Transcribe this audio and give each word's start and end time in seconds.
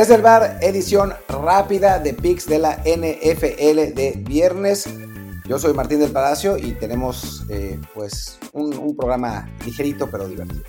Desde 0.00 0.14
el 0.14 0.22
bar, 0.22 0.56
edición 0.62 1.12
rápida 1.28 1.98
de 1.98 2.14
Pix 2.14 2.46
de 2.46 2.58
la 2.58 2.76
NFL 2.76 3.94
de 3.94 4.14
viernes. 4.26 4.88
Yo 5.46 5.58
soy 5.58 5.74
Martín 5.74 6.00
del 6.00 6.10
Palacio 6.10 6.56
y 6.56 6.72
tenemos 6.72 7.44
eh, 7.50 7.78
pues 7.92 8.38
un, 8.54 8.96
programa 8.96 9.46
ligerito 9.62 10.10
pero 10.10 10.26
divertido. 10.26 10.62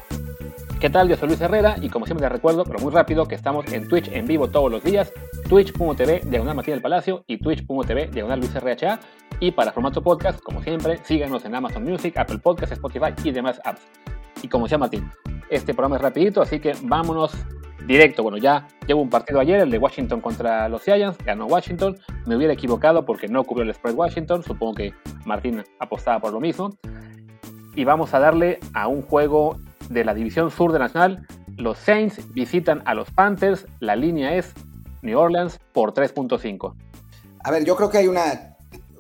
¿Qué 0.82 0.90
tal? 0.90 1.08
Yo 1.08 1.16
soy 1.16 1.30
Luis 1.30 1.40
Herrera 1.40 1.78
y 1.82 1.88
como 1.88 2.06
siempre 2.06 2.26
les 2.26 2.34
recuerdo, 2.34 2.66
pero 2.66 2.80
muy 2.80 2.92
rápido, 2.92 3.26
que 3.26 3.36
estamos 3.36 3.72
en 3.72 3.88
Twitch 3.88 4.10
en 4.12 4.26
vivo 4.26 4.50
todos 4.50 4.70
los 4.70 4.84
días, 4.84 5.14
twitch.tv 5.48 6.24
diagonal 6.26 6.56
Martín 6.58 6.74
del 6.74 6.82
Palacio 6.82 7.24
y 7.26 7.38
twitch.tv 7.38 8.08
diagonal 8.08 8.42
Luis 8.42 8.54
RHA. 8.54 9.00
Y 9.40 9.52
para 9.52 9.72
formato 9.72 10.04
podcast, 10.04 10.42
como 10.42 10.62
siempre, 10.62 11.00
síganos 11.06 11.46
en 11.46 11.56
Amazon 11.56 11.86
Music, 11.86 12.18
Apple 12.18 12.40
Podcasts, 12.40 12.74
Spotify 12.74 13.14
y 13.24 13.32
demás 13.32 13.62
apps. 13.64 13.82
Y 14.42 14.50
como 14.50 14.66
decía 14.66 14.78
Martín, 14.78 15.10
este 15.50 15.74
programa 15.74 15.96
es 15.96 16.02
rapidito, 16.02 16.42
así 16.42 16.60
que 16.60 16.76
vámonos 16.82 17.32
directo. 17.88 18.24
Bueno, 18.24 18.38
ya 18.38 18.68
llevo 18.88 19.02
un 19.02 19.10
partido 19.10 19.40
ayer, 19.40 19.60
el 19.60 19.70
de 19.70 19.78
Washington 19.78 20.22
contra 20.22 20.70
los 20.70 20.84
Giants, 20.84 21.18
ganó 21.24 21.46
Washington. 21.46 21.98
Me 22.26 22.36
hubiera 22.36 22.54
equivocado 22.54 23.06
porque 23.06 23.28
no 23.28 23.44
cubrió 23.44 23.64
el 23.64 23.74
spread 23.74 23.96
Washington, 23.96 24.44
supongo 24.44 24.76
que 24.76 24.94
Martín 25.26 25.64
apostaba 25.80 26.20
por 26.20 26.32
lo 26.34 26.40
mismo. 26.40 26.78
Y 27.76 27.84
vamos 27.84 28.14
a 28.14 28.20
darle 28.20 28.60
a 28.74 28.88
un 28.88 29.02
juego 29.02 29.58
de 29.90 30.04
la 30.04 30.14
división 30.14 30.52
sur 30.52 30.72
de 30.72 30.80
Nacional. 30.80 31.26
Los 31.58 31.78
Saints 31.78 32.34
visitan 32.34 32.82
a 32.86 32.94
los 32.94 33.12
Panthers, 33.12 33.66
la 33.80 33.96
línea 33.96 34.36
es 34.36 34.54
New 35.02 35.18
Orleans 35.18 35.60
por 35.74 35.94
3.5. 35.94 36.74
A 37.44 37.52
ver, 37.52 37.66
yo 37.66 37.76
creo 37.76 37.90
que 37.90 37.98
hay 37.98 38.08
una 38.08 38.51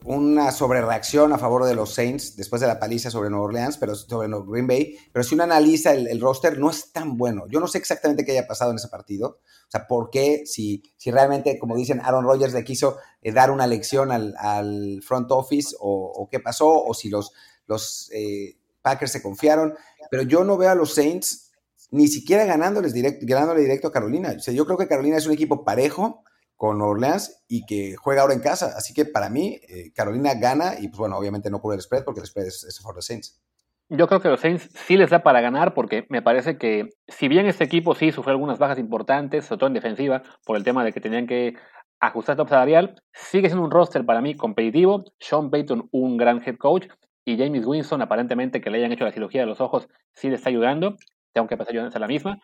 una 0.04 0.52
sobrereacción 0.52 1.32
a 1.32 1.38
favor 1.38 1.66
de 1.66 1.76
los 1.76 1.94
Saints 1.94 2.36
después 2.36 2.60
de 2.60 2.68
la 2.68 2.80
paliza 2.80 3.12
sobre 3.12 3.30
Nueva 3.30 3.46
Orleans, 3.46 3.78
pero 3.78 3.94
sobre 3.94 4.28
Green 4.48 4.66
Bay. 4.66 4.98
Pero 5.12 5.24
si 5.24 5.36
uno 5.36 5.44
analiza 5.44 5.94
el, 5.94 6.20
roster, 6.20 6.58
no 6.58 6.70
es 6.72 6.92
tan 6.92 7.18
bueno. 7.18 7.46
Yo 7.48 7.60
no 7.60 7.68
sé 7.68 7.78
exactamente 7.78 8.26
qué 8.26 8.32
haya 8.32 8.48
pasado 8.48 8.72
en 8.72 8.78
ese 8.78 8.88
partido. 8.88 9.40
O 9.68 9.72
sea, 9.72 9.86
por 9.88 10.10
qué, 10.10 10.44
si, 10.46 10.84
si 10.98 11.12
realmente, 11.12 11.60
como 11.60 11.76
dicen, 11.76 12.02
Aaron 12.04 12.26
Rodgers 12.26 12.54
le 12.54 12.64
quiso 12.64 12.98
eh, 13.22 13.32
dar 13.32 13.52
una 13.52 13.68
lección 13.68 14.12
al, 14.12 15.02
front 15.04 15.32
office 15.32 15.76
o, 15.80 16.28
qué 16.32 16.40
pasó, 16.40 16.68
o 16.68 16.94
si 16.94 17.10
los, 17.10 17.32
los 17.68 18.10
eh, 18.12 18.58
Packers 18.82 19.12
se 19.12 19.22
confiaron. 19.22 19.76
Pero 20.10 20.24
yo 20.24 20.44
no 20.44 20.58
veo 20.58 20.72
a 20.72 20.76
los 20.76 20.96
Saints 20.96 21.52
ni 21.92 22.08
siquiera 22.08 22.46
ganándoles 22.46 22.94
directo, 22.94 23.26
ganándole 23.28 23.62
directo 23.62 23.90
a 23.90 23.92
Carolina. 23.92 24.34
O 24.36 24.40
sea, 24.40 24.54
yo 24.54 24.66
creo 24.66 24.78
que 24.78 24.88
Carolina 24.88 25.18
es 25.18 25.28
un 25.28 25.34
equipo 25.34 25.64
parejo 25.64 26.24
con 26.62 26.80
Orleans 26.80 27.44
y 27.48 27.66
que 27.66 27.96
juega 27.96 28.22
ahora 28.22 28.36
en 28.36 28.40
casa. 28.40 28.74
Así 28.78 28.94
que 28.94 29.04
para 29.06 29.32
mí, 29.32 29.60
eh, 29.68 29.92
Carolina 29.96 30.36
gana 30.36 30.76
y, 30.80 30.90
pues 30.90 31.00
bueno, 31.00 31.18
obviamente 31.18 31.50
no 31.50 31.60
cubre 31.60 31.78
el 31.78 31.82
spread 31.82 32.04
porque 32.04 32.20
el 32.20 32.28
spread 32.28 32.46
es, 32.46 32.64
es 32.64 32.80
for 32.80 32.94
the 32.94 33.02
Saints. 33.02 33.42
Yo 33.90 34.08
creo 34.08 34.22
que 34.22 34.30
los 34.30 34.40
Saints 34.40 34.70
sí 34.86 34.96
les 34.96 35.10
da 35.10 35.24
para 35.24 35.42
ganar 35.42 35.74
porque 35.74 36.06
me 36.10 36.22
parece 36.22 36.60
que, 36.60 36.90
si 37.08 37.28
bien 37.28 37.48
este 37.48 37.64
equipo 37.64 37.96
sí 37.96 38.12
sufrió 38.12 38.34
algunas 38.34 38.60
bajas 38.60 38.78
importantes, 38.78 39.46
sobre 39.46 39.58
todo 39.58 39.68
en 39.70 39.74
defensiva, 39.74 40.22
por 40.46 40.56
el 40.56 40.64
tema 40.64 40.86
de 40.86 40.94
que 40.94 41.02
tenían 41.02 41.26
que 41.26 41.56
ajustar 42.00 42.38
top 42.38 42.50
salarial, 42.50 43.02
sigue 43.12 43.50
siendo 43.50 43.66
un 43.66 43.72
roster 43.72 44.06
para 44.06 44.22
mí 44.22 44.36
competitivo. 44.36 45.06
Sean 45.18 45.50
Payton, 45.50 45.90
un 45.92 46.16
gran 46.16 46.44
head 46.46 46.58
coach, 46.58 46.86
y 47.26 47.40
James 47.40 47.66
Winston, 47.66 48.04
aparentemente 48.04 48.62
que 48.62 48.70
le 48.70 48.78
hayan 48.78 48.92
hecho 48.92 49.06
la 49.06 49.12
cirugía 49.12 49.42
de 49.42 49.48
los 49.48 49.62
ojos, 49.62 49.88
sí 50.14 50.30
le 50.30 50.36
está 50.36 50.50
ayudando. 50.50 50.96
Tengo 51.34 51.48
que 51.48 51.58
pasar 51.58 51.74
yo 51.74 51.82
a 51.92 52.00
la 52.00 52.08
misma. 52.08 52.38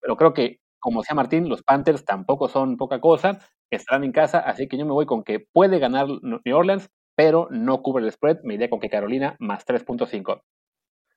Pero 0.00 0.16
creo 0.16 0.32
que 0.32 0.60
como 0.78 1.00
decía 1.02 1.14
Martín, 1.14 1.48
los 1.48 1.62
Panthers 1.62 2.04
tampoco 2.04 2.48
son 2.48 2.76
poca 2.76 3.00
cosa, 3.00 3.40
estarán 3.70 4.04
en 4.04 4.12
casa, 4.12 4.38
así 4.38 4.68
que 4.68 4.78
yo 4.78 4.86
me 4.86 4.92
voy 4.92 5.06
con 5.06 5.24
que 5.24 5.40
puede 5.40 5.78
ganar 5.78 6.06
New 6.22 6.56
Orleans, 6.56 6.88
pero 7.14 7.48
no 7.50 7.82
cubre 7.82 8.04
el 8.04 8.12
spread, 8.12 8.38
me 8.44 8.54
iría 8.54 8.70
con 8.70 8.80
que 8.80 8.88
Carolina 8.88 9.36
más 9.40 9.66
3.5. 9.66 10.42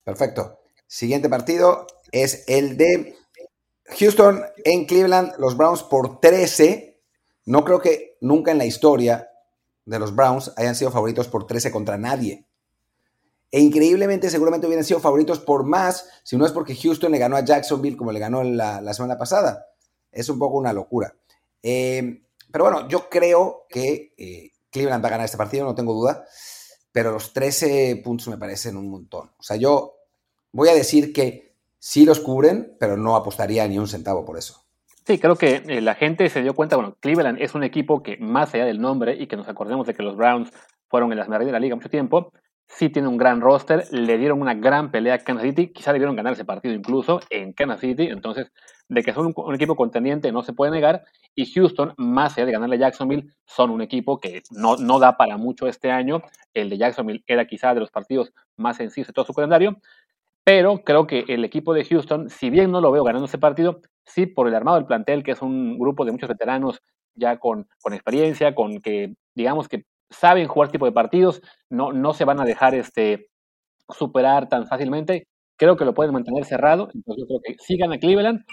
Perfecto. 0.04 0.60
Siguiente 0.88 1.30
partido 1.30 1.86
es 2.12 2.44
el 2.48 2.76
de 2.76 3.16
Houston 4.00 4.44
en 4.66 4.86
Cleveland, 4.86 5.34
los 5.38 5.56
Browns 5.56 5.84
por 5.84 6.20
13. 6.20 7.02
No 7.46 7.64
creo 7.64 7.80
que 7.80 8.18
nunca 8.22 8.52
en 8.52 8.58
la 8.58 8.66
historia 8.66 9.30
de 9.86 10.00
los 10.00 10.16
Browns 10.16 10.54
hayan 10.58 10.76
sido 10.76 10.92
favoritos 10.92 11.28
por 11.28 11.48
13 11.48 11.72
contra 11.72 11.98
nadie. 11.98 12.48
E 13.52 13.60
increíblemente, 13.60 14.30
seguramente 14.30 14.66
hubieran 14.66 14.86
sido 14.86 15.02
favoritos 15.02 15.40
por 15.40 15.66
más, 15.66 16.10
si 16.24 16.38
no 16.38 16.46
es 16.46 16.54
porque 16.54 16.76
Houston 16.76 17.12
le 17.12 17.18
ganó 17.18 17.36
a 17.36 17.44
Jacksonville 17.44 17.98
como 17.98 18.14
le 18.14 18.20
ganó 18.20 18.44
la, 18.44 18.94
semana 18.94 19.18
pasada. 19.18 19.68
Es 20.12 20.30
un 20.30 20.40
poco 20.40 20.58
una 20.58 20.72
locura. 20.72 21.14
Eh, 21.62 22.22
pero 22.52 22.66
bueno, 22.66 22.88
yo 22.88 23.10
creo 23.10 23.66
que 23.70 24.14
eh, 24.18 24.52
Cleveland 24.70 25.04
va 25.04 25.10
a 25.10 25.12
ganar 25.12 25.26
este 25.26 25.38
partido, 25.38 25.66
no 25.66 25.76
tengo 25.76 25.94
duda. 25.94 26.26
Pero 26.94 27.12
los 27.12 27.34
13 27.34 28.02
puntos 28.04 28.28
me 28.28 28.38
parecen 28.38 28.76
un 28.78 28.90
montón. 28.90 29.32
O 29.38 29.44
sea, 29.44 29.58
yo 29.58 29.96
voy 30.52 30.70
a 30.70 30.74
decir 30.74 31.14
que 31.14 31.56
sí 31.80 32.06
los 32.06 32.20
cubren, 32.20 32.76
pero 32.80 32.98
no 32.98 33.16
apostaría 33.16 33.68
ni 33.68 33.78
un 33.78 33.88
centavo 33.88 34.26
por 34.26 34.38
eso. 34.38 34.64
Sí, 35.06 35.18
creo 35.18 35.36
que 35.36 35.64
eh, 35.68 35.82
la 35.82 35.96
gente 35.96 36.30
se 36.30 36.42
dio 36.42 36.54
cuenta, 36.54 36.76
bueno, 36.76 36.96
Cleveland 37.00 37.42
es 37.42 37.56
un 37.56 37.64
equipo 37.64 38.04
que 38.04 38.18
más 38.18 38.54
allá 38.54 38.66
del 38.66 38.80
nombre 38.80 39.16
y 39.16 39.28
que 39.28 39.36
nos 39.36 39.48
acordemos 39.48 39.88
de 39.88 39.94
que 39.94 40.04
los 40.04 40.16
Browns 40.16 40.52
fueron 40.88 41.12
en 41.12 41.18
las 41.18 41.28
maravillas 41.28 41.50
de 41.50 41.54
la 41.54 41.60
liga 41.60 41.76
mucho 41.76 41.90
tiempo, 41.90 42.32
sí 42.78 42.90
tiene 42.90 43.08
un 43.08 43.18
gran 43.18 43.42
roster, 43.42 43.84
le 43.92 44.18
dieron 44.18 44.42
una 44.42 44.54
gran 44.54 44.92
pelea 44.92 45.16
a 45.16 45.20
Kansas 45.20 45.46
City, 45.46 45.68
quizá 45.74 45.92
debieron 45.92 46.16
ganar 46.16 46.34
ese 46.34 46.46
partido 46.46 46.74
incluso 46.74 47.20
en 47.30 47.54
Kansas 47.54 47.82
City, 47.82 48.08
entonces 48.08 48.52
de 48.88 49.04
que 49.04 49.14
son 49.14 49.34
un, 49.36 49.56
equipo 49.56 49.76
contendiente 49.76 50.32
no 50.32 50.42
se 50.42 50.54
puede 50.54 50.72
negar, 50.72 51.04
y 51.36 51.52
Houston, 51.52 51.94
más 51.98 52.38
allá 52.38 52.46
de 52.46 52.52
ganarle 52.54 52.78
a 52.78 52.80
Jacksonville, 52.80 53.28
son 53.46 53.72
un 53.72 53.82
equipo 53.82 54.20
que 54.20 54.42
no, 54.52 54.78
no 54.78 55.00
da 55.00 55.18
para 55.18 55.38
mucho 55.38 55.68
este 55.68 55.92
año, 55.92 56.22
el 56.54 56.70
de 56.70 56.78
Jacksonville 56.78 57.24
era 57.28 57.46
quizá 57.46 57.74
de 57.74 57.82
los 57.82 57.92
partidos 57.92 58.34
más 58.56 58.78
sencillos 58.78 59.08
de 59.08 59.14
todo 59.14 59.26
su 59.26 59.34
calendario, 59.34 59.78
pero 60.44 60.84
creo 60.84 61.08
que 61.08 61.26
el 61.28 61.46
equipo 61.46 61.74
de 61.74 61.86
Houston, 61.86 62.30
si 62.30 62.50
bien 62.50 62.72
no 62.72 62.82
lo 62.82 62.92
veo 62.92 63.04
ganando 63.04 63.26
ese 63.26 63.38
partido, 63.38 63.82
sí 64.06 64.26
por 64.26 64.48
el 64.48 64.56
armado 64.56 64.78
del 64.78 64.88
plantel, 64.88 65.24
que 65.24 65.32
es 65.32 65.42
un 65.42 65.78
grupo 65.78 66.06
de 66.06 66.12
muchos 66.12 66.30
veteranos 66.30 66.82
ya 67.16 67.38
con, 67.38 67.68
con 67.82 67.94
experiencia, 67.94 68.56
con 68.56 68.82
que 68.82 69.14
digamos 69.36 69.68
que 69.68 69.86
saben 70.12 70.48
jugar 70.48 70.72
tipo 70.72 70.86
de 70.86 70.92
partidos, 70.92 71.42
no, 71.70 71.92
no 71.92 72.14
se 72.14 72.26
van 72.26 72.40
a 72.40 72.46
dejar 72.46 72.76
este, 72.76 73.30
superar 73.90 74.50
tan 74.50 74.68
fácilmente. 74.68 75.28
Creo 75.58 75.78
que 75.78 75.86
lo 75.86 75.94
pueden 75.94 76.14
mantener 76.14 76.46
cerrado, 76.46 76.90
entonces 76.94 77.24
yo 77.24 77.28
creo 77.28 77.40
que 77.44 77.56
sigan 77.64 77.92
a 77.94 77.98
Cleveland, 77.98 78.46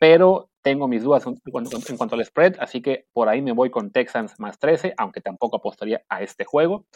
pero 0.00 0.48
tengo 0.62 0.88
mis 0.88 1.02
dudas 1.02 1.24
en 1.26 1.36
cuanto, 1.50 2.14
al 2.14 2.24
spread, 2.24 2.56
así 2.60 2.82
que 2.82 3.06
por 3.12 3.28
ahí 3.28 3.42
me 3.42 3.52
voy 3.52 3.70
con 3.70 3.90
Texans 3.90 4.38
más 4.38 4.58
13, 4.58 4.94
aunque 4.96 5.20
tampoco 5.20 5.56
apostaría 5.56 6.02
a 6.08 6.22
este 6.22 6.44
juego. 6.44 6.86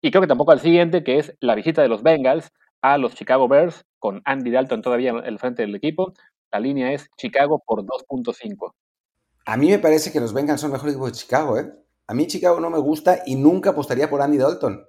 Y 0.00 0.10
creo 0.10 0.22
que 0.22 0.28
tampoco 0.28 0.52
al 0.52 0.60
siguiente, 0.60 1.04
que 1.04 1.18
es 1.18 1.36
la 1.40 1.54
visita 1.54 1.82
de 1.82 1.88
los 1.88 2.02
Bengals 2.02 2.52
a 2.80 2.98
los 2.98 3.14
Chicago 3.14 3.48
Bears, 3.48 3.84
con 3.98 4.22
Andy 4.24 4.50
Dalton 4.50 4.82
todavía 4.82 5.10
en 5.10 5.24
el 5.24 5.38
frente 5.38 5.62
del 5.62 5.74
equipo. 5.74 6.12
La 6.50 6.60
línea 6.60 6.92
es 6.92 7.08
Chicago 7.16 7.62
por 7.64 7.84
2.5. 7.84 8.72
A 9.46 9.56
mí 9.56 9.70
me 9.70 9.78
parece 9.78 10.12
que 10.12 10.20
los 10.20 10.32
Bengals 10.32 10.60
son 10.60 10.70
el 10.70 10.74
mejor 10.74 10.90
equipo 10.90 11.06
de 11.06 11.12
Chicago, 11.12 11.58
¿eh? 11.58 11.72
A 12.06 12.14
mí 12.14 12.26
Chicago 12.26 12.60
no 12.60 12.70
me 12.70 12.78
gusta 12.78 13.22
y 13.26 13.36
nunca 13.36 13.70
apostaría 13.70 14.10
por 14.10 14.22
Andy 14.22 14.38
Dalton. 14.38 14.84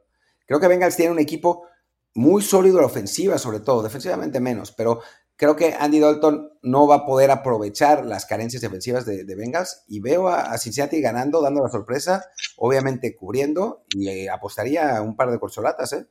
Creo 0.45 0.59
que 0.59 0.67
Bengals 0.67 0.95
tiene 0.95 1.11
un 1.11 1.19
equipo 1.19 1.67
muy 2.15 2.41
sólido 2.41 2.77
a 2.77 2.81
la 2.81 2.87
ofensiva, 2.87 3.37
sobre 3.37 3.59
todo, 3.59 3.81
defensivamente 3.81 4.39
menos, 4.39 4.71
pero 4.71 5.01
creo 5.35 5.55
que 5.55 5.73
Andy 5.79 5.99
Dalton 5.99 6.51
no 6.61 6.87
va 6.87 6.95
a 6.95 7.05
poder 7.05 7.31
aprovechar 7.31 8.05
las 8.05 8.25
carencias 8.25 8.61
defensivas 8.61 9.05
de, 9.05 9.35
Bengals 9.35 9.83
y 9.87 9.99
veo 9.99 10.27
a, 10.27 10.57
Cincinnati 10.57 11.01
ganando, 11.01 11.41
dando 11.41 11.63
la 11.63 11.69
sorpresa, 11.69 12.25
obviamente 12.57 13.15
cubriendo 13.15 13.83
y 13.89 14.27
apostaría 14.27 15.01
un 15.01 15.15
par 15.15 15.31
de 15.31 15.39
corcholatas, 15.39 15.93
¿eh? 15.93 16.05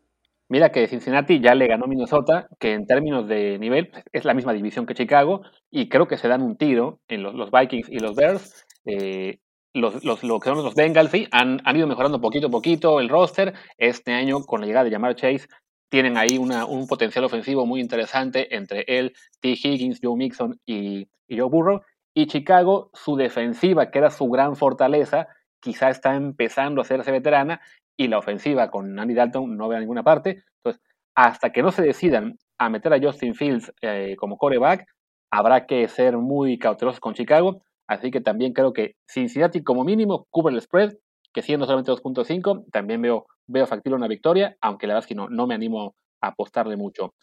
Mira 0.49 0.71
que 0.71 0.87
Cincinnati 0.87 1.41
ya 1.41 1.55
le 1.55 1.67
ganó 1.67 1.87
Minnesota, 1.87 2.47
que 2.59 2.75
en 2.75 2.87
términos 2.87 3.27
de 3.27 3.59
nivel 3.59 3.89
pues, 3.89 4.05
es 4.13 4.27
la 4.27 4.35
misma 4.35 4.53
división 4.53 4.85
que 4.85 4.93
Chicago, 4.93 5.41
y 5.71 5.89
creo 5.89 6.07
que 6.07 6.19
se 6.19 6.29
dan 6.29 6.43
un 6.43 6.59
tiro 6.59 7.01
en 7.09 7.23
los, 7.23 7.51
Vikings 7.51 7.89
y 7.89 8.01
los 8.01 8.15
Bears. 8.15 8.67
Eh, 8.85 9.39
los, 9.75 10.05
los, 10.05 10.23
lo 10.23 10.39
que 10.39 10.51
son 10.51 10.63
los 10.63 10.75
Bengals 10.75 11.11
sí, 11.11 11.27
han, 11.31 11.61
han, 11.65 11.77
ido 11.77 11.87
mejorando 11.87 12.21
poquito 12.21 12.49
a 12.49 12.51
poquito 12.51 13.01
el 13.01 13.09
roster. 13.09 13.55
Este 13.79 14.13
año, 14.13 14.41
con 14.45 14.61
la 14.61 14.67
llegada 14.67 14.85
de 14.85 14.91
Jamar 14.91 15.15
Chase, 15.15 15.49
tienen 15.89 16.17
ahí 16.17 16.39
una, 16.39 16.67
un 16.67 16.87
potencial 16.87 17.25
ofensivo 17.25 17.67
muy 17.67 17.81
interesante 17.81 18.55
entre 18.55 18.85
él, 18.87 19.15
T. 19.41 19.51
Higgins, 19.51 20.01
Joe 20.03 20.17
Mixon 20.17 20.59
y, 20.67 21.09
y, 21.29 21.39
Joe 21.39 21.49
Burrow. 21.49 21.83
Y 22.15 22.27
Chicago, 22.27 22.91
su 22.93 23.17
defensiva, 23.17 23.91
que 23.91 23.99
era 23.99 24.11
su 24.11 24.29
gran 24.29 24.57
fortaleza, 24.57 25.29
quizá 25.61 25.89
está 25.89 26.15
empezando 26.15 26.81
a 26.81 26.85
hacerse 26.85 27.11
veterana 27.11 27.61
y 27.97 28.09
la 28.09 28.19
ofensiva 28.19 28.71
con 28.71 28.99
Andy 28.99 29.15
Dalton 29.15 29.57
no 29.57 29.69
ve 29.69 29.77
a 29.77 29.81
ninguna 29.81 30.03
parte. 30.03 30.45
Entonces, 30.59 30.83
hasta 31.15 31.51
que 31.51 31.63
no 31.63 31.73
se 31.73 31.83
decidan 31.83 32.39
a 32.59 32.69
meter 32.69 32.93
a 32.93 33.01
Justin 33.01 33.35
Fields 33.35 33.73
eh, 33.81 34.17
como 34.19 34.37
coreback, 34.37 34.87
habrá 35.31 35.67
que 35.67 35.89
ser 35.89 36.19
muy 36.19 36.59
cautelosos 36.59 37.01
con 37.01 37.15
Chicago 37.15 37.63
Así 37.93 38.11
que 38.11 38.21
también 38.21 38.55
creo 38.55 38.73
que 38.73 38.97
Cincinnati 39.07 39.63
como 39.63 39.85
mínimo 39.85 40.27
cubre 40.31 40.55
el 40.55 40.61
spread, 40.63 40.95
que 41.33 41.43
siendo 41.43 41.67
solamente 41.67 41.93
2.5, 41.93 42.65
también 42.73 43.03
veo, 43.03 43.27
veo 43.47 43.67
factible 43.67 43.97
una 43.97 44.09
victoria, 44.09 44.57
aunque 44.61 44.87
la 44.87 44.95
verdad 44.95 45.05
es 45.05 45.09
que 45.09 45.15
no, 45.15 45.29
no 45.29 45.47
me 45.47 45.55
animo 45.55 45.95
a 46.23 46.29
apostarle 46.29 46.77
mucho. 46.77 47.15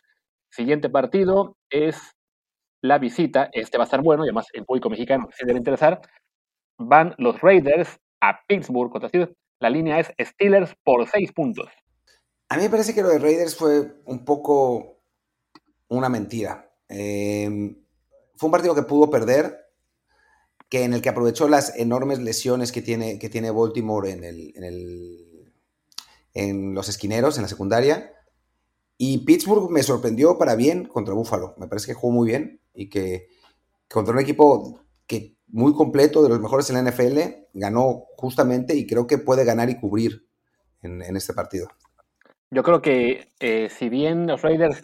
Siguiente 0.52 0.90
partido 0.90 1.58
es 1.70 2.16
la 2.82 3.00
visita, 3.00 3.50
este 3.52 3.78
va 3.78 3.84
a 3.84 3.86
estar 3.86 4.02
bueno, 4.02 4.24
y 4.24 4.28
además 4.28 4.48
el 4.54 4.66
público 4.66 4.90
mexicano 4.90 5.28
se 5.36 5.46
debe 5.46 5.58
interesar. 5.58 6.02
Van 6.78 7.16
los 7.18 7.42
Raiders 7.42 8.00
a 8.22 8.40
Pittsburgh 8.48 8.92
contra 8.92 9.10
Steelers. 9.10 9.34
La 9.60 9.70
línea 9.70 10.00
es 10.00 10.14
Steelers 10.20 10.76
por 10.84 11.08
6 11.08 11.34
puntos. 11.34 11.68
A 12.50 12.58
mí 12.58 12.64
me 12.64 12.70
parece 12.70 12.94
que 12.94 13.02
lo 13.02 13.10
de 13.10 13.20
Raiders 13.20 13.56
fue 13.56 14.02
un 14.06 14.24
poco 14.24 15.02
una 15.90 16.10
mentira. 16.10 16.72
Em, 16.88 17.76
fue 18.36 18.48
un 18.48 18.52
partido 18.52 18.76
que 18.76 18.84
pudo 18.84 19.10
perder, 19.10 19.69
que 20.70 20.84
en 20.84 20.94
el 20.94 21.02
que 21.02 21.10
aprovechó 21.10 21.48
las 21.48 21.76
enormes 21.78 22.20
lesiones 22.20 22.72
que 22.72 22.82
tiene, 22.82 23.18
que 23.20 23.30
tiene 23.30 23.52
Baltimore 23.52 24.12
en, 24.12 24.24
el, 24.24 25.52
en, 26.34 26.74
los 26.74 26.90
esquineros, 26.90 27.38
en 27.38 27.44
la 27.44 27.50
secundaria. 27.50 28.14
Y 28.98 29.20
Pittsburgh 29.20 29.72
me 29.72 29.84
sorprendió 29.84 30.38
para 30.38 30.56
bien 30.56 30.86
contra 30.86 31.16
Buffalo. 31.16 31.56
Me 31.58 31.68
parece 31.68 31.88
que 31.88 31.94
jugó 31.94 32.14
muy 32.14 32.30
bien 32.30 32.62
y 32.74 32.90
que 32.90 33.28
contra 33.90 34.14
un 34.14 34.20
equipo 34.20 34.82
que 35.08 35.36
muy 35.48 35.74
completo, 35.74 36.22
de 36.22 36.30
los 36.30 36.40
mejores 36.40 36.70
en 36.70 36.76
la 36.76 36.92
NFL, 36.92 37.20
ganó 37.54 38.06
justamente 38.16 38.76
y 38.76 38.86
creo 38.86 39.08
que 39.08 39.18
puede 39.18 39.44
ganar 39.46 39.70
y 39.72 39.80
cubrir 39.80 40.28
en, 40.84 41.02
en 41.02 41.18
este 41.18 41.34
partido. 41.34 41.68
Yo 42.52 42.64
creo 42.64 42.82
que 42.82 43.28
eh, 43.40 43.70
si 43.70 43.90
bien 43.90 44.28
los 44.28 44.42
Raiders, 44.42 44.84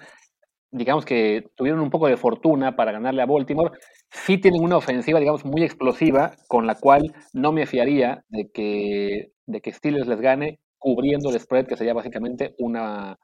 digamos 0.71 1.05
que 1.05 1.49
tuvieron 1.55 1.81
un 1.81 1.89
poco 1.89 2.07
de 2.07 2.17
fortuna 2.17 2.75
para 2.75 2.91
ganarle 2.91 3.21
a 3.21 3.25
Baltimore, 3.25 3.71
sí 4.09 4.37
tienen 4.37 4.63
una 4.63 4.77
ofensiva, 4.77 5.19
digamos, 5.19 5.45
muy 5.45 5.63
explosiva, 5.63 6.35
con 6.47 6.67
la 6.67 6.75
cual 6.75 7.13
no 7.33 7.51
me 7.51 7.65
fiaría 7.65 8.23
de 8.29 8.49
que, 8.53 9.31
de 9.45 9.61
que 9.61 9.73
Steelers 9.73 10.07
les 10.07 10.21
gane 10.21 10.59
cubriendo 10.77 11.29
el 11.29 11.39
spread, 11.39 11.67
que 11.67 11.77
sería 11.77 11.93
básicamente 11.93 12.53
una, 12.57 13.17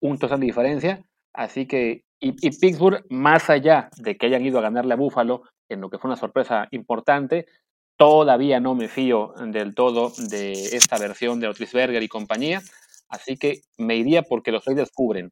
un 0.00 0.18
total 0.18 0.40
de 0.40 0.46
diferencia. 0.46 1.04
Así 1.32 1.66
que, 1.66 2.04
y, 2.20 2.32
Pittsburgh, 2.32 3.04
más 3.08 3.48
allá 3.50 3.88
de 3.96 4.16
que 4.16 4.26
hayan 4.26 4.44
ido 4.44 4.58
a 4.58 4.62
ganarle 4.62 4.94
a 4.94 4.96
Buffalo, 4.96 5.42
en 5.68 5.80
lo 5.80 5.88
que 5.88 5.98
fue 5.98 6.08
una 6.08 6.16
sorpresa 6.16 6.68
importante, 6.70 7.46
todavía 7.96 8.60
no 8.60 8.74
me 8.74 8.88
fío 8.88 9.32
del 9.52 9.74
todo 9.74 10.12
de 10.28 10.52
esta 10.52 10.98
versión 10.98 11.40
de 11.40 11.48
Otrisberger 11.48 12.02
y 12.02 12.08
compañía. 12.08 12.60
Así 13.08 13.36
que 13.36 13.60
me 13.78 13.96
iría 13.96 14.22
porque 14.22 14.52
los 14.52 14.64
Raiders 14.64 14.90
cubren. 14.92 15.30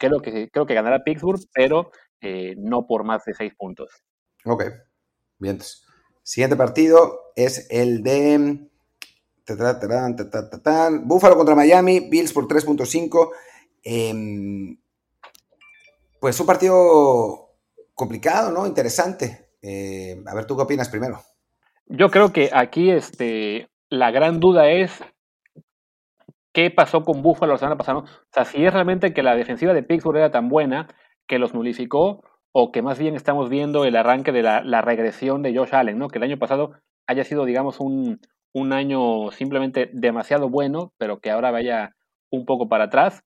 Creo 0.00 0.20
que, 0.20 0.48
creo 0.50 0.64
que 0.64 0.74
ganará 0.74 1.04
Pittsburgh, 1.04 1.40
pero 1.52 1.92
eh, 2.22 2.54
no 2.56 2.86
por 2.86 3.04
más 3.04 3.22
de 3.26 3.34
seis 3.34 3.52
puntos. 3.54 3.90
Ok, 4.46 4.64
bien. 5.38 5.58
Siguiente 6.22 6.56
partido 6.56 7.32
es 7.36 7.66
el 7.70 8.02
de 8.02 8.70
Buffalo 11.04 11.36
contra 11.36 11.54
Miami, 11.54 12.08
Bills 12.08 12.32
por 12.32 12.48
3.5. 12.48 13.30
Em, 13.84 14.78
pues 16.18 16.40
un 16.40 16.46
partido 16.46 17.56
complicado, 17.94 18.52
¿no? 18.52 18.66
Interesante. 18.66 19.50
Eh, 19.60 20.22
a 20.24 20.34
ver, 20.34 20.46
¿tú 20.46 20.56
qué 20.56 20.62
opinas 20.62 20.88
primero? 20.88 21.20
Yo 21.86 22.10
creo 22.10 22.32
que 22.32 22.48
aquí 22.54 22.90
este, 22.90 23.68
la 23.90 24.10
gran 24.10 24.40
duda 24.40 24.70
es 24.70 24.92
qué 26.52 26.70
pasó 26.70 27.02
con 27.02 27.22
Buffalo 27.22 27.52
la 27.52 27.58
semana 27.58 27.76
pasada. 27.76 27.98
O 27.98 28.04
sea, 28.32 28.44
si 28.44 28.64
es 28.64 28.72
realmente 28.72 29.12
que 29.12 29.22
la 29.22 29.36
defensiva 29.36 29.72
de 29.72 29.82
Pittsburgh 29.82 30.18
era 30.18 30.30
tan 30.30 30.48
buena 30.48 30.88
que 31.26 31.38
los 31.38 31.54
nulificó 31.54 32.22
o 32.52 32.72
que 32.72 32.82
más 32.82 32.98
bien 32.98 33.14
estamos 33.14 33.48
viendo 33.48 33.84
el 33.84 33.96
arranque 33.96 34.32
de 34.32 34.42
la, 34.42 34.82
regresión 34.82 35.42
de 35.42 35.56
Josh 35.56 35.74
Allen, 35.74 35.98
¿no? 35.98 36.08
Que 36.08 36.18
el 36.18 36.24
año 36.24 36.38
pasado 36.38 36.72
haya 37.06 37.24
sido, 37.24 37.44
digamos, 37.44 37.78
un, 37.80 38.20
un 38.52 38.72
año 38.72 39.30
simplemente 39.30 39.90
demasiado 39.92 40.48
bueno, 40.48 40.92
pero 40.98 41.20
que 41.20 41.30
ahora 41.30 41.52
vaya 41.52 41.94
un 42.30 42.44
poco 42.44 42.68
para 42.68 42.84
atrás. 42.84 43.22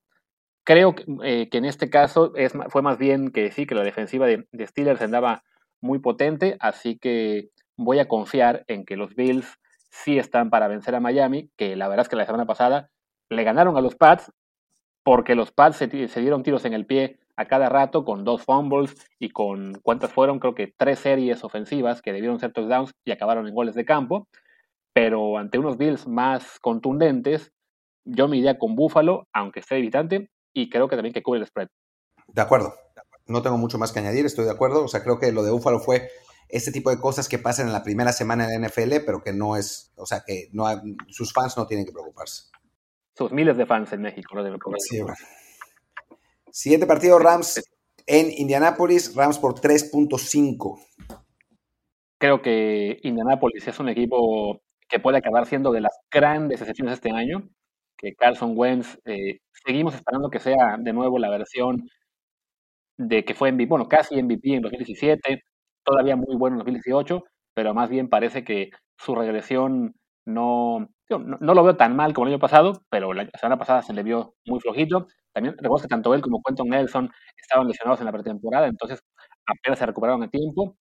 Creo 0.65 0.95
que, 0.95 1.05
eh, 1.25 1.49
en 1.51 1.65
este 1.65 1.91
caso 1.91 2.33
es, 2.37 2.53
fue 2.69 2.83
más 2.83 2.99
bien 2.99 3.31
que 3.31 3.51
sí, 3.51 3.67
que 3.67 3.75
la 3.75 3.83
defensiva 3.85 4.27
de, 4.27 4.47
de, 4.53 4.67
Steelers 4.67 5.03
andaba 5.03 5.43
muy 5.81 5.99
potente, 5.99 6.57
así 6.61 6.99
que 6.99 7.51
voy 7.77 7.99
a 7.99 8.09
confiar 8.09 8.65
en 8.69 8.85
que 8.85 8.97
los 8.97 9.15
Bills 9.15 9.59
sí 9.91 10.19
están 10.19 10.51
para 10.51 10.69
vencer 10.69 10.95
a 10.95 11.01
Miami, 11.01 11.51
que 11.57 11.77
la 11.77 11.89
verdad 11.89 12.05
es 12.05 12.09
que 12.09 12.17
la 12.17 12.27
semana 12.27 12.47
pasada 12.47 12.91
le 13.35 13.45
ganaron 13.45 13.77
a 13.77 13.81
los 13.81 13.97
Pats 13.97 14.31
porque 15.05 15.35
los 15.35 15.53
Pats 15.53 15.77
se, 15.77 15.87
dieron 15.87 16.43
tiros 16.43 16.65
en 16.65 16.73
el 16.73 16.87
pie 16.87 17.21
a 17.37 17.47
cada 17.47 17.69
rato 17.69 18.05
con 18.05 18.25
dos 18.25 18.43
fumbles 18.43 18.95
y 19.19 19.31
con, 19.31 19.75
¿cuántas 19.83 20.13
fueron? 20.13 20.41
Creo 20.41 20.55
que 20.55 20.73
tres 20.77 20.99
series 20.99 21.45
ofensivas 21.45 22.01
que 22.01 22.13
debieron 22.13 22.41
ser 22.41 22.53
touchdowns 22.53 22.93
y 23.05 23.13
acabaron 23.13 23.47
en 23.47 23.55
goles 23.55 23.75
de 23.75 23.85
campo. 23.85 24.29
Pero 24.95 25.37
ante 25.39 25.59
unos 25.59 25.77
Bills 25.77 26.07
más 26.07 26.59
contundentes, 26.61 27.53
yo 28.05 28.29
me 28.29 28.39
iría 28.39 28.59
con 28.59 28.77
Buffalo, 28.77 29.27
aunque 29.33 29.61
esté 29.61 29.77
evitante, 29.77 30.31
y 30.55 30.71
creo 30.71 30.89
que 30.89 30.97
también 30.97 31.13
que 31.13 31.23
cubre 31.23 31.41
el 31.41 31.47
spread. 31.47 31.69
De 32.29 32.41
acuerdo. 32.41 32.75
No 33.27 33.43
tengo 33.43 33.59
mucho 33.59 33.79
más 33.79 33.93
que 33.93 33.99
añadir, 33.99 34.25
estoy 34.25 34.45
de 34.45 34.53
acuerdo. 34.53 34.85
O 34.85 34.89
sea, 34.89 35.03
creo 35.03 35.19
que 35.19 35.33
lo 35.33 35.43
de 35.43 35.51
Buffalo 35.51 35.81
fue 35.81 36.09
este 36.49 36.71
tipo 36.71 36.91
de 36.91 37.01
cosas 37.01 37.29
que 37.29 37.39
pasan 37.39 37.67
en 37.67 37.73
la 37.73 37.83
primera 37.83 38.13
semana 38.13 38.45
en 38.45 38.63
la 38.63 38.69
NFL, 38.69 39.05
pero 39.05 39.23
que 39.23 39.33
no 39.33 39.57
es, 39.57 39.93
o 39.97 40.07
sea, 40.07 40.23
que 40.25 40.51
sus 41.09 41.33
fans 41.33 41.57
no 41.57 41.67
tienen 41.67 41.85
que 41.85 41.93
preocuparse 41.93 42.54
sus 43.17 43.33
miles 43.33 43.57
de 43.57 43.67
fans 43.67 43.93
en 43.93 44.03
México. 44.03 44.35
¿no? 44.35 44.77
Sí, 44.79 45.01
Siguiente 46.51 46.87
partido, 46.87 47.19
Rams 47.19 47.63
en 48.07 48.31
Indianápolis, 48.31 49.15
Rams 49.15 49.39
por 49.39 49.55
3.5. 49.55 50.79
Creo 52.19 52.43
que 52.43 52.99
Indianápolis 53.03 53.67
es 53.67 53.79
un 53.81 53.89
equipo 53.89 54.61
que 54.89 55.01
puede 55.01 55.19
acabar 55.19 55.47
siendo 55.47 55.73
de 55.73 55.81
las 55.81 55.99
grandes 56.11 56.61
excepciones 56.61 56.95
este 56.95 57.11
año, 57.11 57.49
que 57.97 58.15
Carson 58.15 58.53
Wentz, 58.57 58.99
eh, 59.05 59.41
seguimos 59.67 59.95
esperando 59.95 60.31
que 60.31 60.39
sea 60.39 60.77
de 60.79 60.93
nuevo 60.93 61.19
la 61.19 61.31
versión 61.31 61.89
de 62.97 63.25
que 63.25 63.35
fue 63.35 63.51
MVP, 63.51 63.69
bueno, 63.69 63.89
casi 63.89 64.23
MVP 64.23 64.55
en 64.55 64.63
2017, 64.63 65.43
todavía 65.83 66.17
muy 66.17 66.37
bueno 66.37 66.55
en 66.55 66.59
2018, 66.59 67.25
pero 67.55 67.75
más 67.75 67.89
bien 67.89 68.09
parece 68.09 68.45
que 68.45 68.71
su 68.97 69.15
regresión 69.15 69.95
no, 70.25 70.89
no, 71.11 71.55
lo 71.55 71.65
veo 71.65 71.77
tan 71.77 71.97
mal 71.97 72.13
como 72.13 72.27
el 72.27 72.35
año 72.35 72.41
pasado, 72.41 72.83
pero 72.91 73.13
la 73.13 73.29
semana 73.39 73.59
pasada 73.59 73.83
se 73.83 73.93
le 73.93 74.03
vio 74.03 74.35
muy 74.47 74.61
flojito. 74.61 75.07
También 75.33 75.57
recuerdo 75.59 75.83
que 75.83 75.89
tanto 75.89 76.15
él 76.15 76.23
como 76.23 76.43
Quentin 76.43 76.69
Nelson 76.69 77.11
estaban 77.37 77.69
lesionados 77.69 78.01
en 78.01 78.07
la 78.07 78.13
pretemporada, 78.13 78.67
entonces 78.67 79.03
apenas 79.47 79.79
se 79.79 79.87
recuperaron 79.87 80.23
a 80.23 80.29
tiempo. 80.29 80.77